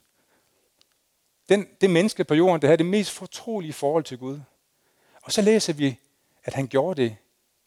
Den, 1.49 1.67
det 1.81 1.89
menneske 1.89 2.23
på 2.23 2.33
jorden, 2.33 2.61
der 2.61 2.67
havde 2.67 2.77
det 2.77 2.85
mest 2.85 3.11
fortrolige 3.11 3.73
forhold 3.73 4.03
til 4.03 4.17
Gud. 4.17 4.39
Og 5.21 5.31
så 5.31 5.41
læser 5.41 5.73
vi, 5.73 5.99
at 6.43 6.53
han 6.53 6.67
gjorde 6.67 7.01
det 7.01 7.17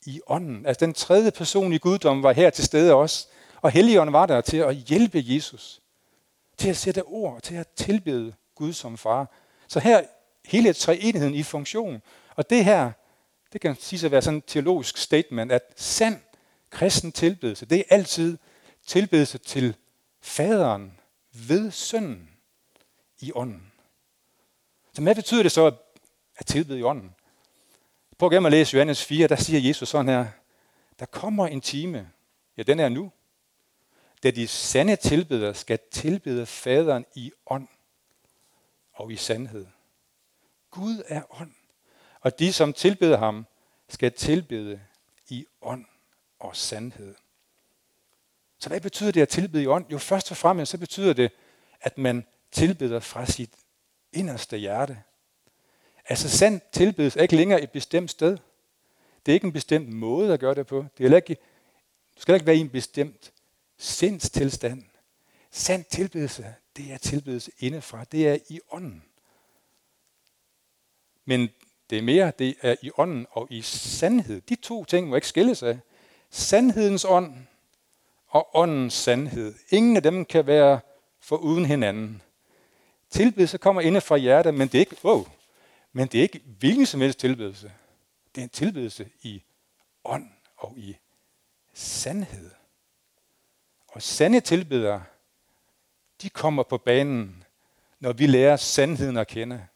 i 0.07 0.21
ånden. 0.27 0.67
Altså 0.67 0.87
den 0.87 0.95
tredje 0.95 1.31
person 1.31 1.73
i 1.73 1.79
guddommen 1.79 2.23
var 2.23 2.33
her 2.33 2.51
til 2.51 2.65
stede 2.65 2.95
også. 2.95 3.29
Og 3.61 3.71
Helligånden 3.71 4.13
var 4.13 4.27
der 4.27 4.41
til 4.41 4.57
at 4.57 4.75
hjælpe 4.75 5.23
Jesus. 5.25 5.81
Til 6.57 6.69
at 6.69 6.77
sætte 6.77 7.03
ord, 7.03 7.41
til 7.43 7.55
at 7.55 7.69
tilbede 7.69 8.35
Gud 8.55 8.73
som 8.73 8.99
far. 8.99 9.31
Så 9.69 9.81
her 9.81 10.03
hele 10.49 10.73
treenigheden 10.73 11.35
i 11.35 11.43
funktion. 11.43 12.03
Og 12.37 12.51
det 12.51 12.65
her, 12.65 12.93
det 13.53 13.61
kan 13.61 13.77
sige 13.81 14.07
at 14.07 14.11
være 14.11 14.23
sådan 14.23 14.39
et 14.39 14.45
teologisk 14.47 14.97
statement, 14.97 15.53
at 15.53 15.63
sand 15.77 16.21
kristen 16.71 17.13
tilbedelse, 17.13 17.67
det 17.67 17.79
er 17.79 17.83
altid 17.91 18.39
tilbedelse 18.87 19.39
til 19.39 19.75
faderen 20.21 20.99
ved 21.33 21.71
sønnen 21.71 22.31
i 23.21 23.33
ånden. 23.35 23.73
Så 24.93 25.03
hvad 25.03 25.15
betyder 25.15 25.43
det 25.43 25.53
så 25.53 25.73
at 26.37 26.47
tilbede 26.47 26.79
i 26.79 26.83
ånden? 26.83 27.15
Prøv 28.19 28.33
at 28.33 28.53
læse 28.53 28.75
Johannes 28.75 29.05
4, 29.05 29.29
der 29.29 29.37
siger 29.37 29.61
Jesus 29.61 29.89
sådan 29.89 30.09
her, 30.09 30.27
der 30.99 31.07
kommer 31.07 31.47
en 31.47 31.61
time, 31.61 32.11
ja 32.57 32.63
den 32.63 32.81
er 32.81 32.89
nu, 32.89 33.13
da 34.23 34.31
de 34.31 34.49
sande 34.49 34.97
tilbedere 34.97 35.55
skal 35.55 35.79
tilbede 35.91 36.47
faderen 36.47 37.07
i 37.15 37.33
ånd 37.47 37.69
og 38.93 39.13
i 39.13 39.17
sandhed. 39.17 39.67
Gud 40.71 41.03
er 41.07 41.41
ånd, 41.41 41.53
og 42.21 42.39
de, 42.39 42.53
som 42.53 42.73
tilbeder 42.73 43.19
ham, 43.19 43.47
skal 43.89 44.13
tilbede 44.13 44.81
i 45.29 45.47
ånd 45.63 45.85
og 46.39 46.57
sandhed. 46.57 47.15
Så 48.59 48.69
hvad 48.69 48.81
betyder 48.81 49.11
det 49.11 49.23
at 49.23 49.29
tilbede 49.29 49.63
i 49.63 49.67
ånd? 49.67 49.87
Jo, 49.91 49.99
først 49.99 50.31
og 50.31 50.37
fremmest 50.37 50.71
så 50.71 50.79
betyder 50.79 51.13
det, 51.13 51.31
at 51.81 51.99
man 51.99 52.27
tilbeder 52.51 53.01
fra 53.01 53.27
sit 53.27 53.51
inderste 54.13 54.57
hjerte. 54.57 55.03
Altså 56.09 56.29
sand 56.29 56.61
tilbedelse 56.73 57.19
er 57.19 57.23
ikke 57.23 57.37
længere 57.37 57.63
et 57.63 57.71
bestemt 57.71 58.11
sted. 58.11 58.39
Det 59.27 59.33
er 59.33 59.35
ikke 59.35 59.47
en 59.47 59.53
bestemt 59.53 59.89
måde 59.89 60.33
at 60.33 60.41
gøre 60.41 60.55
det 60.55 60.67
på. 60.67 60.87
Det 60.99 61.13
er 61.13 61.17
ikke, 61.17 61.37
du 62.17 62.21
skal 62.21 62.35
ikke 62.35 62.47
være 62.47 62.57
i 62.57 62.61
en 62.61 62.71
bestemt 62.71 63.33
sindstilstand. 63.79 64.85
Sand 65.51 65.85
tilbedelse, 65.85 66.55
det 66.77 66.93
er 66.93 66.99
tilbedelse 66.99 67.53
indefra. 67.59 68.05
Det 68.05 68.29
er 68.29 68.39
i 68.49 68.61
ånden. 68.71 69.05
Men 71.29 71.51
det 71.91 71.99
er 71.99 72.03
mere, 72.03 72.33
det 72.39 72.55
er 72.61 72.77
i 72.83 72.91
ånden 72.97 73.27
og 73.31 73.47
i 73.51 73.63
sandhed. 73.63 74.41
De 74.41 74.55
to 74.55 74.85
ting 74.85 75.09
må 75.09 75.15
ikke 75.15 75.29
skilles 75.29 75.63
af. 75.63 75.79
Sandhedens 76.31 77.05
ånd 77.05 77.35
og 78.29 78.49
åndens 78.55 78.95
sandhed. 78.95 79.55
Ingen 79.71 79.97
af 79.97 80.03
dem 80.03 80.25
kan 80.25 80.47
være 80.47 80.81
for 81.21 81.37
uden 81.37 81.65
hinanden. 81.65 82.23
Tilbedelse 83.11 83.59
kommer 83.59 83.83
inde 83.83 84.01
fra 84.01 84.17
hjertet, 84.17 84.55
men 84.55 84.69
det 84.69 84.75
er 84.75 84.81
ikke, 84.81 84.97
wow, 85.05 85.27
men 85.93 86.09
det 86.09 86.19
er 86.19 86.23
ikke 86.23 86.41
hvilken 86.59 86.87
som 86.87 87.01
helst 87.01 87.19
tilbedelse. 87.19 87.73
Det 88.35 88.41
er 88.41 88.45
en 88.45 88.51
tilbedelse 88.51 89.09
i 89.23 89.43
ånd 90.05 90.29
og 90.57 90.75
i 90.77 90.97
sandhed. 91.75 92.51
Og 93.89 94.03
sande 94.03 94.41
tilbedere, 94.41 95.05
de 96.23 96.31
kommer 96.31 96.63
på 96.63 96.79
banen, 96.79 97.45
når 98.01 98.13
vi 98.13 98.27
lærer 98.27 98.57
sandheden 98.57 99.17
at 99.17 99.29
kende. 99.29 99.67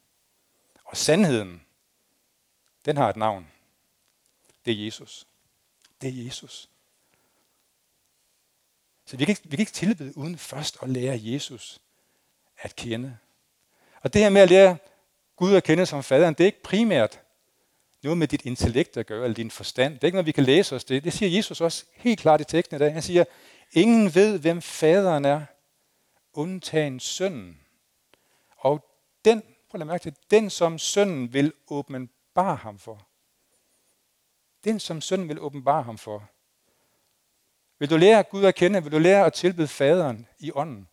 Og 0.93 0.99
sandheden, 0.99 1.63
den 2.85 2.97
har 2.97 3.11
et 3.11 3.17
navn. 3.17 3.47
Det 4.65 4.73
er 4.73 4.85
Jesus. 4.85 5.27
Det 6.01 6.09
er 6.09 6.25
Jesus. 6.25 6.69
Så 9.07 9.17
vi 9.17 9.25
kan, 9.25 9.33
ikke, 9.33 9.43
vi 9.45 9.57
kan 9.57 9.63
ikke 9.63 9.73
tilbede 9.73 10.17
uden 10.17 10.39
først 10.39 10.79
at 10.83 10.89
lære 10.89 11.21
Jesus 11.23 11.81
at 12.59 12.77
kende. 12.77 13.19
Og 14.01 14.13
det 14.15 14.23
her 14.23 14.31
med 14.31 14.41
at 14.41 14.49
lære 14.49 14.77
Gud 15.37 15.55
at 15.55 15.65
kende 15.65 15.87
som 15.87 16.03
faderen, 16.03 16.35
det 16.35 16.45
er 16.45 16.47
ikke 16.47 16.63
primært 16.63 17.21
noget 18.03 18.19
med 18.19 18.29
dit 18.29 18.47
intellekt 18.47 18.97
at 18.97 19.07
gøre, 19.07 19.25
eller 19.25 19.35
din 19.35 19.51
forstand. 19.51 19.95
Det 19.95 20.05
er 20.05 20.07
ikke 20.07 20.17
noget, 20.17 20.27
vi 20.27 20.33
kan 20.33 20.45
læse 20.45 20.77
os 20.77 20.85
det. 20.85 21.05
Det 21.05 21.13
siger 21.13 21.37
Jesus 21.37 21.61
også 21.61 21.85
helt 21.93 22.21
klart 22.21 22.41
i 22.41 22.45
teksten 22.45 22.77
i 22.77 22.79
dag. 22.79 22.93
Han 22.93 23.03
siger, 23.03 23.25
ingen 23.73 24.15
ved, 24.15 24.39
hvem 24.39 24.63
faderen 24.63 25.25
er, 25.25 25.45
undtagen 26.33 27.01
sønnen. 27.01 27.61
Og 28.57 28.85
den, 29.25 29.43
prøv 29.73 29.81
at 29.81 29.87
mærke 29.87 30.03
til, 30.03 30.17
den 30.31 30.51
som 30.51 30.79
sønnen 30.79 31.33
vil 31.33 31.53
åbenbare 31.69 32.57
ham 32.57 32.79
for. 32.79 33.07
Den 34.65 34.81
som 34.81 35.01
sønnen 35.01 35.29
vil 35.29 35.41
åbenbare 35.41 35.83
ham 35.83 35.99
for. 35.99 36.29
Vil 37.79 37.91
du 37.91 37.97
lære 37.97 38.23
Gud 38.23 38.45
at 38.45 38.55
kende? 38.55 38.83
Vil 38.83 38.93
du 38.93 38.99
lære 38.99 39.27
at 39.27 39.33
tilbede 39.33 39.69
faderen 39.69 40.27
i 40.39 40.53
ånden? 40.55 40.89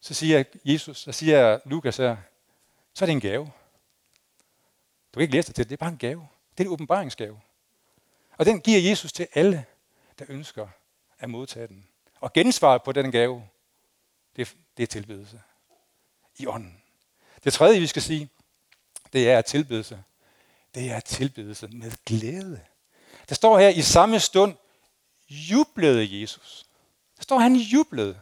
Så 0.00 0.14
siger 0.14 0.44
Jesus, 0.64 0.98
så 0.98 1.12
siger 1.12 1.60
Lukas 1.64 1.96
her, 1.96 2.16
så 2.94 3.04
er 3.04 3.06
det 3.06 3.12
en 3.12 3.20
gave. 3.20 3.44
Du 3.44 5.12
kan 5.12 5.22
ikke 5.22 5.34
læse 5.34 5.46
dig 5.46 5.54
til, 5.54 5.64
det 5.64 5.72
er 5.72 5.76
bare 5.76 5.90
en 5.90 5.98
gave. 5.98 6.28
Det 6.50 6.64
er 6.64 6.68
en 6.68 6.72
åbenbaringsgave. 6.72 7.40
Og 8.38 8.46
den 8.46 8.60
giver 8.60 8.80
Jesus 8.80 9.12
til 9.12 9.28
alle, 9.34 9.66
der 10.18 10.24
ønsker 10.28 10.68
at 11.18 11.30
modtage 11.30 11.66
den. 11.66 11.88
Og 12.20 12.32
gensvaret 12.32 12.82
på 12.82 12.92
den 12.92 13.12
gave, 13.12 13.48
det, 14.36 14.56
det 14.76 14.82
er 14.82 14.86
tilbedelse. 14.86 15.42
I 16.36 16.46
ånden. 16.46 16.82
Det 17.44 17.52
tredje, 17.52 17.80
vi 17.80 17.86
skal 17.86 18.02
sige, 18.02 18.28
det 19.12 19.30
er 19.30 19.40
tilbedelse. 19.40 19.98
Det 20.74 20.90
er 20.90 21.00
tilbedelse 21.00 21.68
med 21.72 21.92
glæde. 22.06 22.60
Der 23.28 23.34
står 23.34 23.58
her, 23.58 23.68
i 23.68 23.82
samme 23.82 24.20
stund 24.20 24.54
jublede 25.30 26.20
Jesus. 26.20 26.66
Der 27.16 27.22
står, 27.22 27.38
han 27.38 27.56
jublede. 27.56 28.18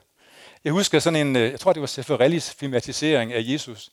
Jeg 0.65 0.73
husker 0.73 0.99
sådan 0.99 1.27
en, 1.27 1.37
øh, 1.37 1.51
jeg 1.51 1.61
tror 1.61 1.73
det 1.73 1.81
var 1.81 1.87
Seferellis 1.87 2.51
filmatisering 2.51 3.33
af 3.33 3.43
Jesus, 3.45 3.91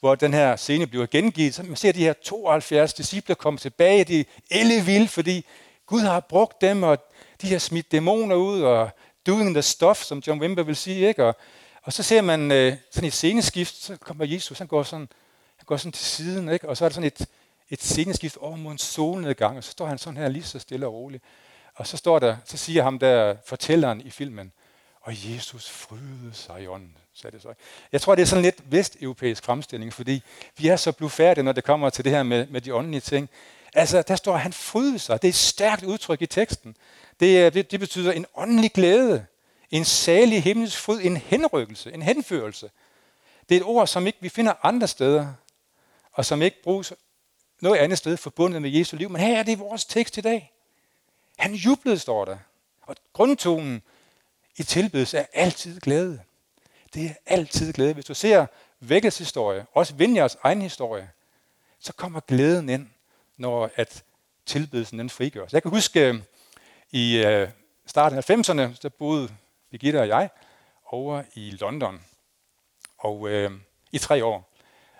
hvor 0.00 0.14
den 0.14 0.34
her 0.34 0.56
scene 0.56 0.86
bliver 0.86 1.06
gengivet. 1.06 1.54
Så 1.54 1.62
man 1.62 1.76
ser 1.76 1.92
de 1.92 2.04
her 2.04 2.12
72 2.12 2.94
disciple 2.94 3.34
komme 3.34 3.58
tilbage, 3.58 4.04
de 4.04 4.24
er 4.50 4.82
vilde, 4.84 5.08
fordi 5.08 5.44
Gud 5.86 6.00
har 6.00 6.20
brugt 6.20 6.60
dem, 6.60 6.82
og 6.82 6.98
de 7.42 7.52
har 7.52 7.58
smidt 7.58 7.92
dæmoner 7.92 8.36
ud, 8.36 8.62
og 8.62 8.90
doing 9.26 9.54
the 9.54 9.62
stuff, 9.62 10.02
som 10.02 10.22
John 10.26 10.40
Wimber 10.40 10.62
vil 10.62 10.76
sige. 10.76 11.08
Ikke? 11.08 11.24
Og, 11.24 11.36
og 11.88 11.92
så 11.92 12.02
ser 12.02 12.20
man 12.20 12.52
øh, 12.52 12.76
sådan 12.90 13.06
et 13.06 13.12
sceneskift, 13.12 13.74
så 13.76 13.96
kommer 13.96 14.24
Jesus, 14.24 14.58
han 14.58 14.66
går 14.66 14.82
sådan, 14.82 15.08
han 15.56 15.64
går 15.66 15.76
sådan 15.76 15.92
til 15.92 16.06
siden, 16.06 16.48
ikke? 16.48 16.68
og 16.68 16.76
så 16.76 16.84
er 16.84 16.88
der 16.88 16.94
sådan 16.94 17.06
et, 17.06 17.26
et 17.70 17.82
sceneskift 17.82 18.36
over 18.36 18.56
mod 18.56 18.72
en 18.72 18.78
solnedgang, 18.78 19.56
og 19.56 19.64
så 19.64 19.70
står 19.70 19.86
han 19.86 19.98
sådan 19.98 20.16
her 20.16 20.28
lige 20.28 20.42
så 20.42 20.58
stille 20.58 20.86
og 20.86 20.92
roligt. 20.92 21.24
Og 21.74 21.86
så 21.86 21.96
står 21.96 22.18
der, 22.18 22.36
så 22.44 22.56
siger 22.56 22.82
ham 22.82 22.98
der 22.98 23.36
fortælleren 23.46 24.00
i 24.00 24.10
filmen, 24.10 24.52
og 25.00 25.32
Jesus 25.32 25.70
frydede 25.70 26.30
sig 26.32 26.62
i 26.62 26.66
ånden, 26.66 26.96
sagde 27.14 27.34
det 27.34 27.42
så. 27.42 27.54
Jeg 27.92 28.00
tror, 28.00 28.14
det 28.14 28.22
er 28.22 28.26
sådan 28.26 28.44
lidt 28.44 28.56
vesteuropæisk 28.64 29.44
fremstilling, 29.44 29.92
fordi 29.92 30.22
vi 30.58 30.68
er 30.68 30.76
så 30.76 30.92
blufærdige, 30.92 31.44
når 31.44 31.52
det 31.52 31.64
kommer 31.64 31.90
til 31.90 32.04
det 32.04 32.12
her 32.12 32.22
med, 32.22 32.46
med 32.46 32.60
de 32.60 32.74
åndelige 32.74 33.00
ting. 33.00 33.30
Altså, 33.74 34.02
der 34.02 34.16
står, 34.16 34.34
at 34.34 34.40
han 34.40 34.52
frydede 34.52 34.98
sig. 34.98 35.22
Det 35.22 35.28
er 35.28 35.32
et 35.32 35.34
stærkt 35.34 35.84
udtryk 35.84 36.22
i 36.22 36.26
teksten. 36.26 36.76
Det, 37.20 37.54
det, 37.54 37.70
det 37.70 37.80
betyder 37.80 38.12
en 38.12 38.26
åndelig 38.34 38.72
glæde, 38.72 39.26
en 39.70 39.84
salig 39.84 40.42
himmelsk 40.42 40.78
fryd, 40.78 41.00
en 41.02 41.16
henrykkelse, 41.16 41.92
en 41.92 42.02
henførelse. 42.02 42.70
Det 43.48 43.56
er 43.56 43.60
et 43.60 43.66
ord, 43.66 43.86
som 43.86 44.06
ikke 44.06 44.18
vi 44.20 44.28
finder 44.28 44.52
andre 44.62 44.88
steder, 44.88 45.32
og 46.12 46.24
som 46.24 46.42
ikke 46.42 46.62
bruges 46.62 46.92
noget 47.60 47.78
andet 47.78 47.98
sted 47.98 48.16
forbundet 48.16 48.62
med 48.62 48.70
Jesu 48.70 48.96
liv. 48.96 49.10
Men 49.10 49.20
her 49.20 49.38
er 49.38 49.42
det 49.42 49.52
i 49.52 49.58
vores 49.58 49.84
tekst 49.84 50.18
i 50.18 50.20
dag. 50.20 50.52
Han 51.38 51.54
jublede, 51.54 51.98
står 51.98 52.24
der. 52.24 52.38
Og 52.82 52.96
grundtonen 53.12 53.82
i 54.56 54.62
tilbedelse 54.62 55.18
er 55.18 55.26
altid 55.32 55.80
glæde. 55.80 56.20
Det 56.94 57.06
er 57.06 57.14
altid 57.26 57.72
glæde. 57.72 57.94
Hvis 57.94 58.04
du 58.04 58.14
ser 58.14 58.46
vækkelseshistorie, 58.80 59.66
også 59.74 59.94
Vinjers 59.94 60.36
egen 60.42 60.62
historie, 60.62 61.10
så 61.78 61.92
kommer 61.92 62.20
glæden 62.20 62.68
ind, 62.68 62.88
når 63.36 63.70
at 63.76 64.04
tilbedelsen 64.46 64.98
den 64.98 65.10
frigøres. 65.10 65.52
Jeg 65.52 65.62
kan 65.62 65.70
huske, 65.70 66.08
øh, 66.08 66.20
i 66.90 67.16
øh, 67.16 67.48
starten 67.86 68.18
af 68.18 68.30
90'erne, 68.30 68.78
der 68.82 68.88
boede 68.88 69.28
Birgitte 69.70 70.00
og 70.00 70.08
jeg 70.08 70.30
over 70.86 71.22
i 71.34 71.50
London 71.50 72.00
og 72.98 73.28
øh, 73.28 73.50
i 73.92 73.98
tre 73.98 74.24
år. 74.24 74.54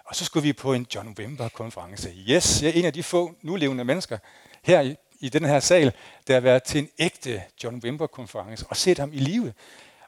Og 0.05 0.17
så 0.17 0.25
skulle 0.25 0.43
vi 0.43 0.53
på 0.53 0.73
en 0.73 0.87
John 0.95 1.15
Wimber-konference. 1.19 2.11
Yes, 2.29 2.63
jeg 2.63 2.69
er 2.69 2.73
en 2.73 2.85
af 2.85 2.93
de 2.93 3.03
få 3.03 3.35
nulevende 3.43 3.85
mennesker 3.85 4.19
her 4.63 4.81
i, 4.81 4.97
i 5.21 5.29
den 5.29 5.45
her 5.45 5.61
sal, 5.61 5.93
der 6.27 6.35
har 6.35 6.41
været 6.41 6.63
til 6.63 6.79
en 6.79 6.89
ægte 6.99 7.43
John 7.65 7.81
Wimber-konference 7.85 8.67
og 8.69 8.77
set 8.77 8.99
ham 8.99 9.13
i 9.13 9.19
live. 9.19 9.53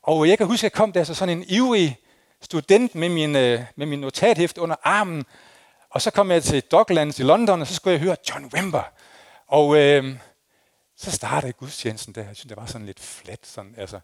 Og 0.03 0.29
jeg 0.29 0.39
kan 0.39 0.47
huske, 0.47 0.61
at 0.61 0.63
jeg 0.63 0.73
kom 0.73 0.93
der 0.93 1.05
så 1.05 1.15
sådan 1.15 1.39
en 1.39 1.45
ivrig 1.49 1.99
student 2.41 2.95
med 2.95 3.09
min, 3.09 3.37
øh, 3.37 3.61
med 3.77 3.87
min 3.87 4.01
notathæft 4.01 4.59
under 4.59 4.77
armen. 4.83 5.25
Og 5.91 6.03
så 6.03 6.11
kom 6.11 6.31
jeg 6.31 6.43
til 6.43 6.63
Docklands 6.63 7.19
i 7.19 7.23
London, 7.23 7.61
og 7.61 7.67
så 7.67 7.75
skulle 7.75 7.93
jeg 7.93 8.01
høre 8.01 8.17
John 8.31 8.51
Wimber. 8.55 8.83
Og 9.47 9.77
øh, 9.77 10.17
så 10.97 11.11
startede 11.11 11.53
gudstjenesten 11.53 12.15
der. 12.15 12.25
Jeg 12.25 12.37
synes, 12.37 12.49
det 12.49 12.57
var 12.57 12.67
sådan 12.67 12.87
lidt 12.87 13.01
flat. 13.01 13.47
Sådan, 13.47 13.75
altså, 13.77 14.01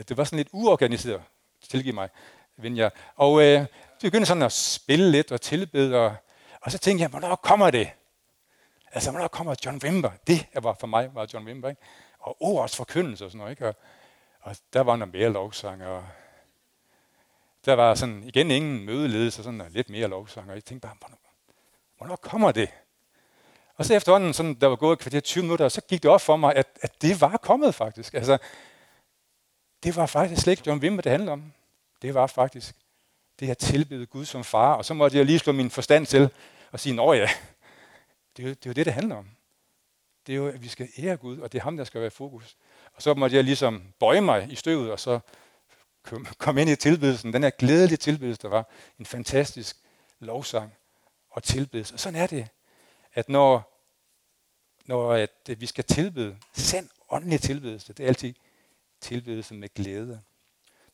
Øh, 0.00 0.04
det 0.08 0.16
var 0.16 0.24
sådan 0.24 0.36
lidt 0.36 0.48
uorganiseret, 0.52 1.22
tilgiv 1.68 1.94
mig. 1.94 2.08
ven 2.56 2.76
jeg. 2.76 2.90
Og 3.16 3.42
øh, 3.42 3.60
vi 3.60 3.66
begyndte 4.02 4.26
sådan 4.26 4.42
at 4.42 4.52
spille 4.52 5.10
lidt 5.10 5.32
og 5.32 5.40
tilbede, 5.40 5.96
og, 5.96 6.14
og 6.62 6.72
så 6.72 6.78
tænkte 6.78 7.02
jeg, 7.02 7.10
hvornår 7.10 7.34
kommer 7.34 7.70
det? 7.70 7.90
Altså, 8.92 9.10
hvornår 9.10 9.28
kommer 9.28 9.54
John 9.66 9.80
Wimber? 9.84 10.10
Det 10.26 10.46
var 10.54 10.76
for 10.80 10.86
mig, 10.86 11.14
var 11.14 11.28
John 11.34 11.46
Wimber, 11.46 11.68
ikke? 11.68 11.82
Og 12.18 12.36
ordets 12.40 12.76
forkyndelse 12.76 13.24
og 13.24 13.30
sådan 13.30 13.38
noget, 13.38 13.50
ikke? 13.50 13.68
Og, 13.68 13.74
og 14.40 14.56
der 14.72 14.80
var 14.80 14.96
noget 14.96 15.14
mere 15.14 15.30
lovsang, 15.32 15.84
og 15.84 16.04
der 17.64 17.72
var 17.72 17.94
sådan 17.94 18.24
igen 18.24 18.50
ingen 18.50 18.84
mødeledelse, 18.84 19.40
og 19.40 19.44
sådan 19.44 19.66
lidt 19.70 19.90
mere 19.90 20.08
lovsang, 20.08 20.48
og 20.48 20.54
jeg 20.54 20.64
tænkte 20.64 20.88
bare, 20.88 20.96
hvornår, 21.00 21.18
hvornår 21.98 22.16
kommer 22.16 22.52
det? 22.52 22.70
Og 23.76 23.84
så 23.84 23.94
efterhånden, 23.94 24.32
sådan, 24.34 24.54
der 24.54 24.66
var 24.66 24.76
gået 24.76 24.98
kvarter 24.98 25.20
20 25.20 25.42
minutter, 25.42 25.68
så 25.68 25.80
gik 25.80 26.02
det 26.02 26.10
op 26.10 26.20
for 26.20 26.36
mig, 26.36 26.56
at, 26.56 26.66
at 26.82 27.02
det 27.02 27.20
var 27.20 27.36
kommet 27.36 27.74
faktisk. 27.74 28.14
Altså, 28.14 28.38
det 29.82 29.96
var 29.96 30.06
faktisk 30.06 30.42
slet 30.42 30.50
ikke 30.50 30.62
John 30.66 30.80
Wimmer, 30.80 31.02
det 31.02 31.12
handlede 31.12 31.32
om. 31.32 31.52
Det 32.02 32.14
var 32.14 32.26
faktisk 32.26 32.74
det 33.40 33.50
at 33.50 33.58
tilbede 33.58 34.06
Gud 34.06 34.24
som 34.24 34.44
far. 34.44 34.74
Og 34.74 34.84
så 34.84 34.94
måtte 34.94 35.16
jeg 35.16 35.26
lige 35.26 35.38
slå 35.38 35.52
min 35.52 35.70
forstand 35.70 36.06
til 36.06 36.30
og 36.72 36.80
sige, 36.80 36.94
nå 36.94 37.12
ja, 37.12 37.28
det 38.36 38.44
er, 38.44 38.48
jo, 38.48 38.54
det 38.54 38.66
er 38.66 38.70
jo 38.70 38.72
det, 38.72 38.86
det 38.86 38.94
handler 38.94 39.16
om. 39.16 39.28
Det 40.26 40.32
er 40.32 40.36
jo, 40.36 40.48
at 40.48 40.62
vi 40.62 40.68
skal 40.68 40.88
ære 40.98 41.16
Gud, 41.16 41.38
og 41.38 41.52
det 41.52 41.58
er 41.58 41.62
ham, 41.62 41.76
der 41.76 41.84
skal 41.84 42.00
være 42.00 42.10
fokus. 42.10 42.56
Og 42.94 43.02
så 43.02 43.14
måtte 43.14 43.36
jeg 43.36 43.44
ligesom 43.44 43.82
bøje 43.98 44.20
mig 44.20 44.52
i 44.52 44.54
støvet, 44.54 44.92
og 44.92 45.00
så 45.00 45.20
kom 46.38 46.58
ind 46.58 46.70
i 46.70 46.76
tilbedelsen. 46.76 47.32
Den 47.32 47.42
her 47.42 47.50
glædelige 47.50 47.96
tilbedelse, 47.96 48.42
der 48.42 48.48
var 48.48 48.68
en 48.98 49.06
fantastisk 49.06 49.76
lovsang 50.18 50.72
og 51.30 51.42
tilbedelse. 51.42 51.94
Og 51.94 52.00
sådan 52.00 52.20
er 52.20 52.26
det, 52.26 52.48
at 53.14 53.28
når, 53.28 53.82
når 54.86 55.12
at 55.12 55.60
vi 55.60 55.66
skal 55.66 55.84
tilbede, 55.84 56.36
sand 56.52 56.88
åndelig 57.10 57.40
tilbedelse, 57.40 57.92
det 57.92 58.04
er 58.04 58.08
altid 58.08 58.34
tilbedelse 59.00 59.54
med 59.54 59.68
glæde. 59.74 60.20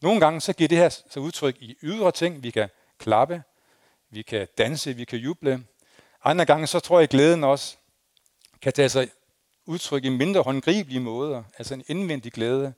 Nogle 0.00 0.20
gange 0.20 0.40
så 0.40 0.52
giver 0.52 0.68
det 0.68 0.78
her 0.78 0.88
så 0.88 1.20
udtryk 1.20 1.56
i 1.60 1.76
ydre 1.82 2.12
ting. 2.12 2.42
Vi 2.42 2.50
kan 2.50 2.68
klappe, 2.98 3.42
vi 4.10 4.22
kan 4.22 4.48
danse, 4.58 4.94
vi 4.94 5.04
kan 5.04 5.18
juble. 5.18 5.64
Andre 6.24 6.44
gange 6.44 6.66
så 6.66 6.80
tror 6.80 6.98
jeg, 6.98 7.02
at 7.02 7.10
glæden 7.10 7.44
også 7.44 7.76
kan 8.62 8.72
tage 8.72 8.88
sig 8.88 9.10
udtryk 9.66 10.04
i 10.04 10.08
mindre 10.08 10.42
håndgribelige 10.42 11.00
måder. 11.00 11.44
Altså 11.58 11.74
en 11.74 11.84
indvendig 11.86 12.32
glæde. 12.32 12.74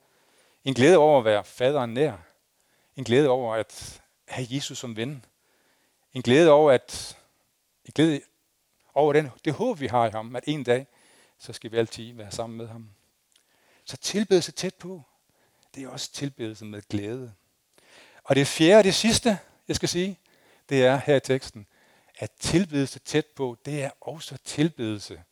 En 0.65 0.75
glæde 0.75 0.99
over 0.99 1.19
at 1.19 1.25
være 1.25 1.45
faderen 1.45 1.95
nær. 1.95 2.17
En 2.97 3.05
glæde 3.05 3.29
over 3.29 3.55
at 3.55 4.03
have 4.29 4.47
Jesus 4.51 4.79
som 4.79 4.97
ven. 4.97 5.25
En 6.13 6.23
glæde 6.23 6.51
over 6.51 6.73
at 6.73 7.17
en 7.85 7.93
glæde 7.95 8.21
over 8.95 9.13
den, 9.13 9.31
det 9.45 9.53
håb, 9.53 9.81
vi 9.81 9.87
har 9.87 10.07
i 10.07 10.11
ham, 10.11 10.37
at 10.37 10.45
en 10.47 10.65
dag, 10.65 10.87
så 11.39 11.53
skal 11.53 11.73
vi 11.73 11.77
altid 11.77 12.15
være 12.15 12.31
sammen 12.31 12.57
med 12.57 12.69
ham. 12.69 12.91
Så 13.85 13.97
tilbedelse 13.97 14.53
tæt 14.53 14.75
på 14.75 15.03
det 15.79 15.87
er 15.87 15.91
også 15.91 16.13
tilbedelse 16.13 16.65
med 16.65 16.83
glæde. 16.89 17.35
Og 18.25 18.37
det 18.37 18.47
fjerde 18.47 18.79
og 18.79 18.85
det 18.85 18.95
sidste, 18.95 19.39
jeg 19.69 19.77
skal 19.77 19.89
sige, 19.89 20.19
det 20.69 20.85
er 20.85 20.97
her 20.97 21.17
i 21.17 21.21
teksten, 21.21 21.67
at 22.19 22.31
tilbedelse 22.31 22.99
tæt 22.99 23.27
på, 23.27 23.57
det 23.65 23.83
er 23.83 23.91
også 24.01 24.39
tilbedelse 24.45 25.23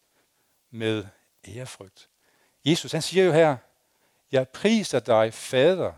med 0.70 1.04
ærefrygt. 1.48 2.08
Jesus 2.64 2.92
han 2.92 3.02
siger 3.02 3.24
jo 3.24 3.32
her, 3.32 3.56
jeg 4.32 4.48
priser 4.48 5.00
dig, 5.00 5.34
Fader, 5.34 5.92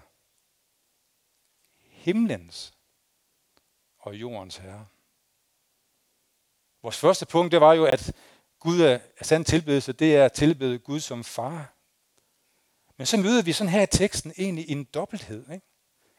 himlens 1.78 2.73
og 3.99 4.14
jordens 4.14 4.57
herre. 4.57 4.87
Vores 6.83 6.99
første 6.99 7.26
punkt, 7.26 7.52
det 7.52 7.61
var 7.61 7.73
jo, 7.73 7.85
at 7.85 8.12
Gud 8.59 8.81
er, 8.81 8.99
sand 9.23 9.45
tilbedelse, 9.45 9.93
det 9.93 10.17
er 10.17 10.25
at 10.25 10.33
tilbede 10.33 10.78
Gud 10.78 11.00
som 11.00 11.25
far. 11.25 11.77
Men 12.99 13.07
så 13.07 13.17
møder 13.17 13.43
vi 13.43 13.52
sådan 13.52 13.73
her 13.73 13.83
i 13.83 13.87
teksten 13.87 14.33
egentlig 14.38 14.71
en 14.71 14.85
dobbelthed. 14.85 15.50
Ikke? 15.52 15.67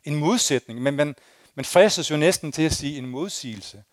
En 0.04 0.16
modsætning. 0.16 0.82
Men 0.82 0.96
man, 0.96 1.16
man 1.56 1.66
fristes 1.66 2.12
jo 2.12 2.18
næsten 2.18 2.52
til 2.52 2.62
at 2.62 2.74
sige 2.74 2.98
en 2.98 3.06
modsigelse. 3.06 3.84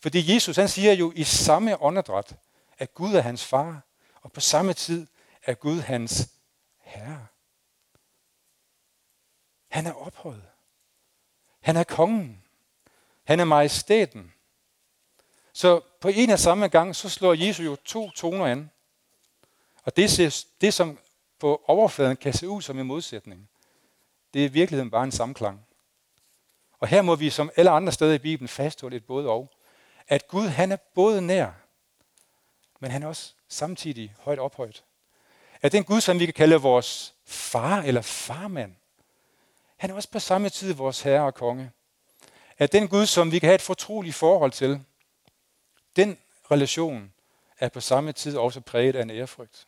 Fordi 0.00 0.34
Jesus 0.34 0.56
han 0.56 0.68
siger 0.68 0.92
jo 0.92 1.12
i 1.16 1.24
samme 1.24 1.82
åndedræt, 1.82 2.36
at 2.78 2.94
Gud 2.94 3.14
er 3.14 3.20
hans 3.20 3.44
far, 3.44 3.80
og 4.22 4.32
på 4.32 4.40
samme 4.40 4.72
tid 4.72 5.06
er 5.42 5.54
Gud 5.54 5.80
hans 5.80 6.28
herre. 6.78 7.26
Han 9.68 9.86
er 9.86 9.92
ophøjet. 9.92 10.44
Han 11.60 11.76
er 11.76 11.84
kongen. 11.84 12.42
Han 13.24 13.40
er 13.40 13.44
majestæten. 13.44 14.32
Så 15.52 15.80
på 16.00 16.08
en 16.08 16.30
og 16.30 16.38
samme 16.38 16.68
gang, 16.68 16.96
så 16.96 17.08
slår 17.08 17.34
Jesus 17.34 17.64
jo 17.64 17.76
to 17.76 18.10
toner 18.10 18.46
an. 18.46 18.70
Og 19.84 19.96
det, 19.96 20.46
det 20.60 20.74
som 20.74 20.98
på 21.42 21.64
overfladen 21.66 22.16
kan 22.16 22.32
se 22.32 22.48
ud 22.48 22.62
som 22.62 22.78
en 22.78 22.86
modsætning. 22.86 23.48
Det 24.34 24.40
er 24.40 24.44
i 24.44 24.52
virkeligheden 24.52 24.90
bare 24.90 25.04
en 25.04 25.12
samklang. 25.12 25.66
Og 26.78 26.88
her 26.88 27.02
må 27.02 27.16
vi 27.16 27.30
som 27.30 27.50
alle 27.56 27.70
andre 27.70 27.92
steder 27.92 28.14
i 28.14 28.18
Bibelen 28.18 28.48
fastholde 28.48 28.96
et 28.96 29.04
både 29.04 29.28
og. 29.28 29.50
At 30.08 30.28
Gud 30.28 30.46
han 30.46 30.72
er 30.72 30.76
både 30.76 31.22
nær, 31.22 31.50
men 32.80 32.90
han 32.90 33.02
er 33.02 33.06
også 33.06 33.34
samtidig 33.48 34.14
højt 34.18 34.38
ophøjt. 34.38 34.84
At 35.62 35.72
den 35.72 35.84
Gud, 35.84 36.00
som 36.00 36.18
vi 36.18 36.24
kan 36.24 36.34
kalde 36.34 36.56
vores 36.56 37.14
far 37.24 37.82
eller 37.82 38.02
farmand, 38.02 38.74
han 39.76 39.90
er 39.90 39.94
også 39.94 40.10
på 40.10 40.18
samme 40.18 40.48
tid 40.48 40.74
vores 40.74 41.00
herre 41.00 41.22
og 41.22 41.34
konge. 41.34 41.70
At 42.58 42.72
den 42.72 42.88
Gud, 42.88 43.06
som 43.06 43.32
vi 43.32 43.38
kan 43.38 43.46
have 43.46 43.54
et 43.54 43.62
fortroligt 43.62 44.14
forhold 44.14 44.52
til, 44.52 44.84
den 45.96 46.18
relation 46.50 47.12
er 47.58 47.68
på 47.68 47.80
samme 47.80 48.12
tid 48.12 48.36
også 48.36 48.60
præget 48.60 48.96
af 48.96 49.02
en 49.02 49.10
ærefrygt. 49.10 49.66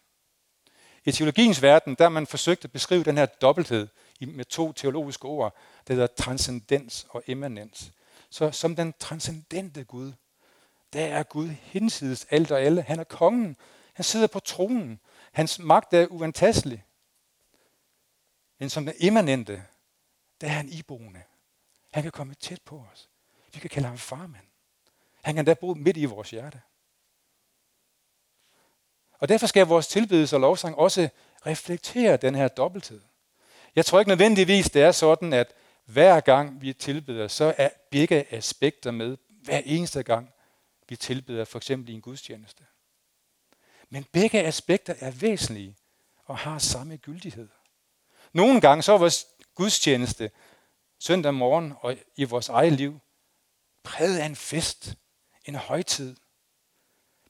I 1.05 1.13
teologiens 1.13 1.63
verden, 1.63 1.95
der 1.95 2.05
har 2.05 2.09
man 2.09 2.27
forsøgt 2.27 2.65
at 2.65 2.73
beskrive 2.73 3.05
den 3.05 3.17
her 3.17 3.27
dobbelthed 3.27 3.89
med 4.21 4.45
to 4.45 4.73
teologiske 4.73 5.25
ord, 5.25 5.57
der 5.89 5.95
hedder 5.95 6.07
transcendens 6.07 7.07
og 7.09 7.23
immanens. 7.27 7.93
Så 8.31 8.51
som 8.51 8.77
den 8.77 8.95
transcendente 8.99 9.85
Gud, 9.85 10.13
der 10.93 11.07
er 11.07 11.23
Gud 11.23 11.49
hinsides 11.49 12.27
alt 12.31 12.51
og 12.51 12.61
alle. 12.61 12.83
Han 12.83 13.01
er 13.01 13.05
kongen. 13.05 13.57
Han 13.93 14.05
sidder 14.05 14.27
på 14.27 14.41
tronen. 14.41 15.01
Hans 15.33 15.59
magt 15.59 15.95
er 15.95 16.07
uantastelig. 16.07 16.85
Men 18.59 18.71
som 18.71 18.85
den 18.85 18.95
immanente, 18.99 19.65
der 20.41 20.47
er 20.47 20.53
han 20.53 20.69
iboende. 20.69 21.23
Han 21.93 22.03
kan 22.03 22.13
komme 22.13 22.35
tæt 22.35 22.63
på 22.65 22.85
os. 22.93 23.09
Vi 23.55 23.61
kan 23.61 23.71
kalde 23.71 23.89
ham 23.89 23.99
farmand. 23.99 24.47
Han 25.23 25.35
kan 25.35 25.45
da 25.45 25.55
bo 25.55 25.75
midt 25.75 25.97
i 25.97 26.05
vores 26.05 26.31
hjerte. 26.31 26.61
Og 29.25 29.29
derfor 29.29 29.47
skal 29.47 29.67
vores 29.67 29.87
tilbedelse 29.87 30.37
og 30.37 30.41
lovsang 30.41 30.79
også 30.79 31.09
reflektere 31.47 32.17
den 32.17 32.35
her 32.35 32.49
dobbelthed. 32.49 33.01
Jeg 33.77 33.87
tror 33.87 33.99
ikke 33.99 34.09
nødvendigvis, 34.09 34.71
det 34.71 34.83
er 34.83 34.93
sådan, 34.93 35.33
at 35.33 35.55
hver 35.85 36.21
gang 36.21 36.63
vi 36.63 36.73
tilbeder, 36.73 37.29
så 37.29 37.55
er 37.59 37.69
begge 37.91 38.35
aspekter 38.35 38.91
med 38.91 39.17
hver 39.29 39.61
eneste 39.65 40.03
gang, 40.03 40.31
vi 40.89 40.97
tilbeder 40.97 41.45
for 41.45 41.59
eksempel 41.59 41.91
i 41.91 41.95
en 41.95 42.01
gudstjeneste. 42.01 42.65
Men 43.89 44.05
begge 44.13 44.43
aspekter 44.43 44.95
er 45.01 45.11
væsentlige 45.11 45.77
og 46.25 46.39
har 46.39 46.59
samme 46.59 46.97
gyldighed. 46.97 47.49
Nogle 48.33 48.61
gange 48.61 48.83
så 48.83 48.93
er 48.93 48.99
vores 48.99 49.27
gudstjeneste 49.55 50.31
søndag 50.99 51.35
morgen 51.35 51.73
og 51.81 51.97
i 52.17 52.25
vores 52.25 52.49
eget 52.49 52.73
liv 52.73 53.01
præget 53.83 54.19
af 54.19 54.27
en 54.27 54.37
fest, 54.37 54.95
en 55.45 55.55
højtid, 55.55 56.17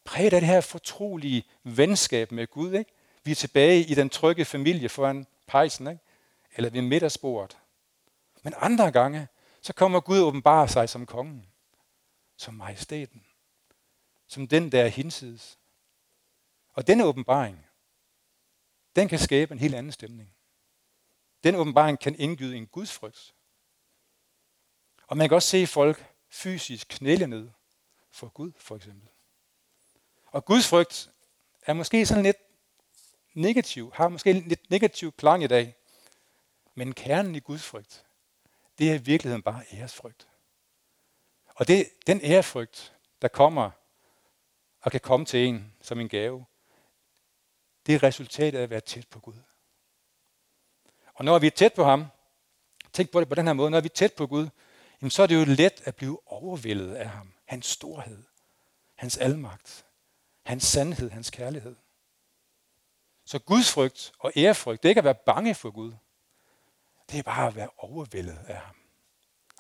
præget 0.05 0.33
af 0.33 0.41
det 0.41 0.49
her 0.49 0.61
fortrolige 0.61 1.45
venskab 1.63 2.33
med 2.33 2.47
Gud. 2.47 2.73
Ikke? 2.73 2.93
Vi 3.25 3.31
er 3.31 3.35
tilbage 3.35 3.81
i 3.81 3.95
den 3.95 4.11
trygge 4.11 4.45
familie 4.45 4.89
foran 4.89 5.27
pejsen, 5.47 5.87
ikke? 5.87 6.01
eller 6.57 6.71
ved 6.71 6.83
middagsbordet. 6.83 7.59
Men 8.43 8.55
andre 8.57 8.93
gange, 8.93 9.29
så 9.63 9.73
kommer 9.73 10.01
Gud 10.01 10.19
og 10.19 10.27
åbenbarer 10.27 10.67
sig 10.67 10.89
som 10.89 11.07
kongen, 11.07 11.47
som 12.37 12.55
majestæten, 12.55 13.27
som 14.29 14.49
den, 14.49 14.73
der 14.73 14.83
er 14.83 14.89
hinsides. 14.89 15.59
Og 16.73 16.87
denne 16.87 17.05
åbenbaring, 17.05 17.67
den 18.97 19.09
kan 19.09 19.19
skabe 19.19 19.53
en 19.53 19.59
helt 19.59 19.75
anden 19.75 19.93
stemning. 19.93 20.35
Den 21.45 21.55
åbenbaring 21.55 21.99
kan 21.99 22.15
indgyde 22.19 22.57
en 22.57 22.67
gudsfrygt. 22.67 23.35
Og 25.07 25.17
man 25.17 25.29
kan 25.29 25.35
også 25.35 25.49
se 25.49 25.67
folk 25.67 26.07
fysisk 26.29 26.87
knæle 26.91 27.27
ned 27.27 27.51
for 28.11 28.29
Gud, 28.29 28.53
for 28.57 28.77
eksempel. 28.77 29.09
Og 30.35 30.45
Guds 30.45 30.69
frygt 30.69 31.11
er 31.67 31.73
måske 31.73 32.07
sådan 32.07 32.25
lidt 32.25 32.37
negativ, 33.35 33.93
har 33.95 34.09
måske 34.09 34.33
lidt 34.33 34.71
negativ 34.71 35.13
klang 35.13 35.45
i 35.45 35.47
dag. 35.47 35.77
Men 36.75 36.95
kernen 36.95 37.35
i 37.35 37.39
Guds 37.39 37.63
frygt, 37.63 38.07
det 38.79 38.91
er 38.91 38.95
i 38.95 38.99
virkeligheden 38.99 39.43
bare 39.43 39.65
æresfrygt. 39.73 40.29
Og 41.47 41.69
det, 41.69 41.91
den 42.07 42.21
ærefrygt, 42.23 42.95
der 43.23 43.29
kommer 43.29 43.71
og 44.81 44.91
kan 44.91 45.01
komme 45.01 45.27
til 45.27 45.47
en 45.47 45.73
som 45.81 46.01
en 46.01 46.09
gave, 46.09 46.45
det 47.87 47.95
er 47.95 48.03
resultatet 48.03 48.59
af 48.59 48.63
at 48.63 48.71
være 48.71 48.81
tæt 48.81 49.09
på 49.09 49.21
Gud. 49.21 49.39
Og 51.15 51.25
når 51.25 51.39
vi 51.39 51.47
er 51.47 51.51
tæt 51.51 51.75
på 51.75 51.85
ham, 51.85 52.07
tænk 52.93 53.11
på 53.11 53.21
det 53.21 53.29
på 53.29 53.35
den 53.35 53.47
her 53.47 53.55
måde, 53.55 53.71
når 53.71 53.81
vi 53.81 53.89
er 53.89 53.95
tæt 53.95 54.13
på 54.13 54.27
Gud, 54.27 54.49
jamen 55.01 55.11
så 55.11 55.23
er 55.23 55.27
det 55.27 55.35
jo 55.35 55.45
let 55.45 55.83
at 55.85 55.97
blive 55.97 56.21
overvældet 56.27 56.95
af 56.95 57.09
ham. 57.09 57.33
Hans 57.45 57.67
storhed, 57.67 58.23
hans 58.95 59.17
almagt, 59.17 59.85
hans 60.45 60.65
sandhed, 60.65 61.11
hans 61.11 61.31
kærlighed. 61.31 61.77
Så 63.25 63.39
Guds 63.39 63.73
frygt 63.73 64.13
og 64.19 64.33
ærefrygt, 64.37 64.83
det 64.83 64.89
er 64.89 64.91
ikke 64.91 64.99
at 64.99 65.05
være 65.05 65.15
bange 65.15 65.55
for 65.55 65.71
Gud. 65.71 65.93
Det 67.11 67.19
er 67.19 67.23
bare 67.23 67.47
at 67.47 67.57
være 67.57 67.69
overvældet 67.77 68.39
af 68.47 68.57
ham. 68.57 68.77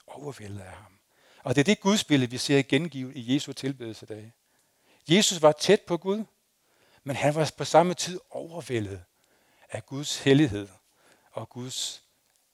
overvældet 0.07 0.61
af 0.61 0.73
ham. 0.73 0.99
Og 1.43 1.55
det 1.55 1.61
er 1.61 1.65
det 1.65 1.81
gudsbillede, 1.81 2.31
vi 2.31 2.39
ser 2.39 2.63
gengivet 2.63 3.17
i 3.17 3.35
Jesu 3.35 3.53
tilbedelsedag. 3.53 4.33
Jesus 5.09 5.43
var 5.43 5.53
tæt 5.53 5.81
på 5.83 5.97
Gud, 5.97 6.25
men 7.03 7.17
han 7.17 7.35
var 7.35 7.53
på 7.57 7.65
samme 7.65 7.95
tid 7.95 8.21
overvældet 8.31 9.05
af 9.71 9.87
Guds 9.87 10.19
hellighed 10.19 10.69
og 11.33 11.49
Guds 11.49 12.05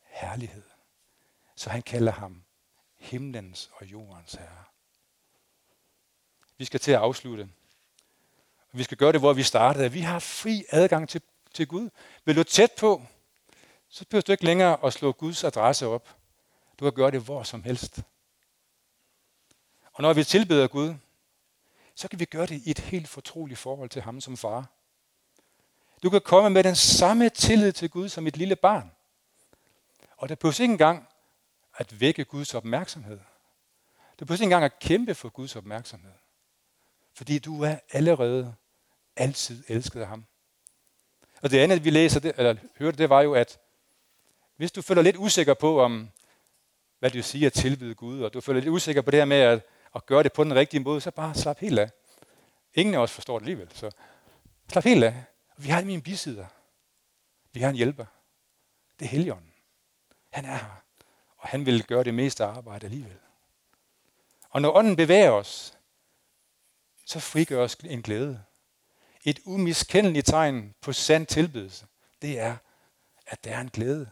herlighed. 0.02 0.62
Så 1.56 1.70
han 1.70 1.82
kalder 1.82 2.12
ham 2.12 2.44
himlens 2.96 3.70
og 3.72 3.86
jordens 3.86 4.32
herre. 4.32 4.64
Vi 6.58 6.64
skal 6.64 6.80
til 6.80 6.92
at 6.92 6.98
afslutte. 6.98 7.48
Vi 8.72 8.82
skal 8.82 8.96
gøre 8.96 9.12
det, 9.12 9.20
hvor 9.20 9.32
vi 9.32 9.42
startede. 9.42 9.92
Vi 9.92 10.00
har 10.00 10.18
fri 10.18 10.64
adgang 10.70 11.08
til, 11.08 11.22
til 11.54 11.66
Gud. 11.68 11.90
Vil 12.24 12.36
du 12.36 12.42
tæt 12.42 12.72
på, 12.78 13.02
så 13.88 14.04
behøver 14.10 14.22
du 14.22 14.32
ikke 14.32 14.44
længere 14.44 14.84
at 14.84 14.92
slå 14.92 15.12
Guds 15.12 15.44
adresse 15.44 15.86
op. 15.86 16.16
Du 16.78 16.84
kan 16.84 16.92
gøre 16.92 17.10
det 17.10 17.20
hvor 17.20 17.42
som 17.42 17.62
helst. 17.62 18.02
Og 19.92 20.02
når 20.02 20.12
vi 20.12 20.24
tilbeder 20.24 20.66
Gud, 20.66 20.94
så 21.94 22.08
kan 22.08 22.20
vi 22.20 22.24
gøre 22.24 22.46
det 22.46 22.62
i 22.64 22.70
et 22.70 22.78
helt 22.78 23.08
fortroligt 23.08 23.58
forhold 23.58 23.88
til 23.88 24.02
ham 24.02 24.20
som 24.20 24.36
far. 24.36 24.66
Du 26.02 26.10
kan 26.10 26.20
komme 26.20 26.50
med 26.50 26.64
den 26.64 26.76
samme 26.76 27.28
tillid 27.28 27.72
til 27.72 27.90
Gud 27.90 28.08
som 28.08 28.26
et 28.26 28.36
lille 28.36 28.56
barn. 28.56 28.92
Og 30.16 30.28
der 30.28 30.34
behøves 30.34 30.60
ikke 30.60 30.72
engang 30.72 31.08
at 31.76 32.00
vække 32.00 32.24
Guds 32.24 32.54
opmærksomhed. 32.54 33.20
Du 34.20 34.24
behøver 34.24 34.36
ikke 34.36 34.44
engang 34.44 34.64
at 34.64 34.78
kæmpe 34.78 35.14
for 35.14 35.28
Guds 35.28 35.56
opmærksomhed. 35.56 36.12
Fordi 37.20 37.38
du 37.38 37.62
er 37.62 37.76
allerede 37.92 38.54
altid 39.16 39.64
elsket 39.68 40.00
af 40.00 40.06
ham. 40.06 40.24
Og 41.42 41.50
det 41.50 41.58
andet, 41.58 41.84
vi 41.84 41.90
læser, 41.90 42.20
det, 42.20 42.32
eller 42.36 42.56
hørte, 42.78 42.98
det 42.98 43.10
var 43.10 43.20
jo, 43.20 43.34
at 43.34 43.58
hvis 44.56 44.72
du 44.72 44.82
føler 44.82 45.02
lidt 45.02 45.16
usikker 45.16 45.54
på, 45.54 45.80
om 45.80 46.10
hvad 46.98 47.10
det 47.10 47.14
vil 47.14 47.24
sige 47.24 47.46
at 47.46 47.52
tilbyde 47.52 47.94
Gud, 47.94 48.22
og 48.22 48.34
du 48.34 48.40
føler 48.40 48.60
lidt 48.60 48.70
usikker 48.70 49.02
på 49.02 49.10
det 49.10 49.18
her 49.18 49.24
med 49.24 49.36
at, 49.36 49.66
at 49.94 50.06
gøre 50.06 50.22
det 50.22 50.32
på 50.32 50.44
den 50.44 50.54
rigtige 50.54 50.80
måde, 50.80 51.00
så 51.00 51.10
bare 51.10 51.34
slap 51.34 51.58
helt 51.58 51.78
af. 51.78 51.90
Ingen 52.74 52.94
af 52.94 52.98
os 52.98 53.12
forstår 53.12 53.38
det 53.38 53.44
alligevel, 53.46 53.68
så 53.74 53.90
slap 54.68 54.84
helt 54.84 55.04
af. 55.04 55.24
Vi 55.56 55.68
har 55.68 55.80
en 55.80 56.02
bisider. 56.02 56.46
Vi 57.52 57.60
har 57.60 57.70
en 57.70 57.76
hjælper. 57.76 58.06
Det 58.98 59.04
er 59.04 59.08
Helligånden. 59.08 59.52
Han 60.30 60.44
er 60.44 60.56
her. 60.56 60.82
Og 61.36 61.48
han 61.48 61.66
vil 61.66 61.84
gøre 61.84 62.04
det 62.04 62.14
meste 62.14 62.44
arbejde 62.44 62.86
alligevel. 62.86 63.18
Og 64.50 64.62
når 64.62 64.76
ånden 64.76 64.96
bevæger 64.96 65.30
os, 65.30 65.76
så 67.10 67.20
frigør 67.20 67.64
os 67.64 67.74
en 67.74 68.02
glæde. 68.02 68.44
Et 69.24 69.40
umiskendeligt 69.44 70.26
tegn 70.26 70.74
på 70.80 70.92
sand 70.92 71.26
tilbedelse, 71.26 71.86
det 72.22 72.38
er, 72.38 72.56
at 73.26 73.44
der 73.44 73.50
er 73.50 73.60
en 73.60 73.70
glæde. 73.70 74.10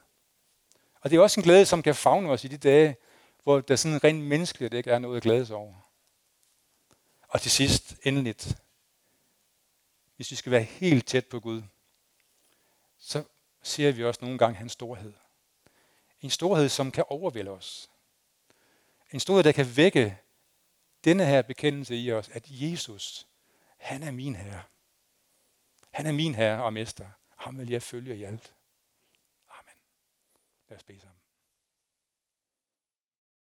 Og 1.01 1.11
det 1.11 1.17
er 1.17 1.21
også 1.21 1.41
en 1.41 1.45
glæde, 1.45 1.67
som 1.67 1.83
kan 1.83 1.95
fagne 1.95 2.31
os 2.31 2.45
i 2.45 2.49
de 2.49 2.59
dage, 2.59 2.97
hvor 3.43 3.61
der 3.61 3.77
sådan 3.77 4.05
rent 4.05 4.25
menneskeligt 4.25 4.75
ikke 4.75 4.91
er 4.91 4.99
noget 4.99 5.17
at 5.17 5.23
glæde 5.23 5.47
sig 5.47 5.57
over. 5.57 5.75
Og 7.29 7.41
til 7.41 7.51
sidst, 7.51 7.97
endeligt, 8.03 8.57
hvis 10.17 10.31
vi 10.31 10.37
skal 10.37 10.53
være 10.53 10.63
helt 10.63 11.07
tæt 11.07 11.27
på 11.27 11.41
Gud, 11.41 11.63
så 12.99 13.25
ser 13.63 13.93
vi 13.93 14.05
også 14.05 14.21
nogle 14.23 14.39
gange 14.39 14.57
hans 14.57 14.73
storhed. 14.73 15.13
En 16.21 16.31
storhed, 16.31 16.69
som 16.69 16.91
kan 16.91 17.05
overvælde 17.09 17.51
os. 17.51 17.91
En 19.13 19.21
storhed, 19.21 19.45
der 19.45 19.53
kan 19.53 19.77
vække 19.77 20.19
denne 21.05 21.25
her 21.25 21.43
bekendelse 21.43 21.97
i 21.97 22.13
os, 22.13 22.29
at 22.29 22.47
Jesus, 22.49 23.29
han 23.79 24.03
er 24.03 24.11
min 24.11 24.37
herre. 24.37 24.63
Han 25.91 26.07
er 26.07 26.13
min 26.13 26.35
herre 26.35 26.65
og 26.65 26.73
mester. 26.73 27.11
Ham 27.37 27.59
vil 27.59 27.71
jeg 27.71 27.83
følge 27.83 28.17
i 28.17 28.25
alt. 28.25 28.55
Amen. 29.49 29.75
Lad 30.69 30.77
os 30.77 30.85
bede 30.85 31.01
sammen. 31.01 31.18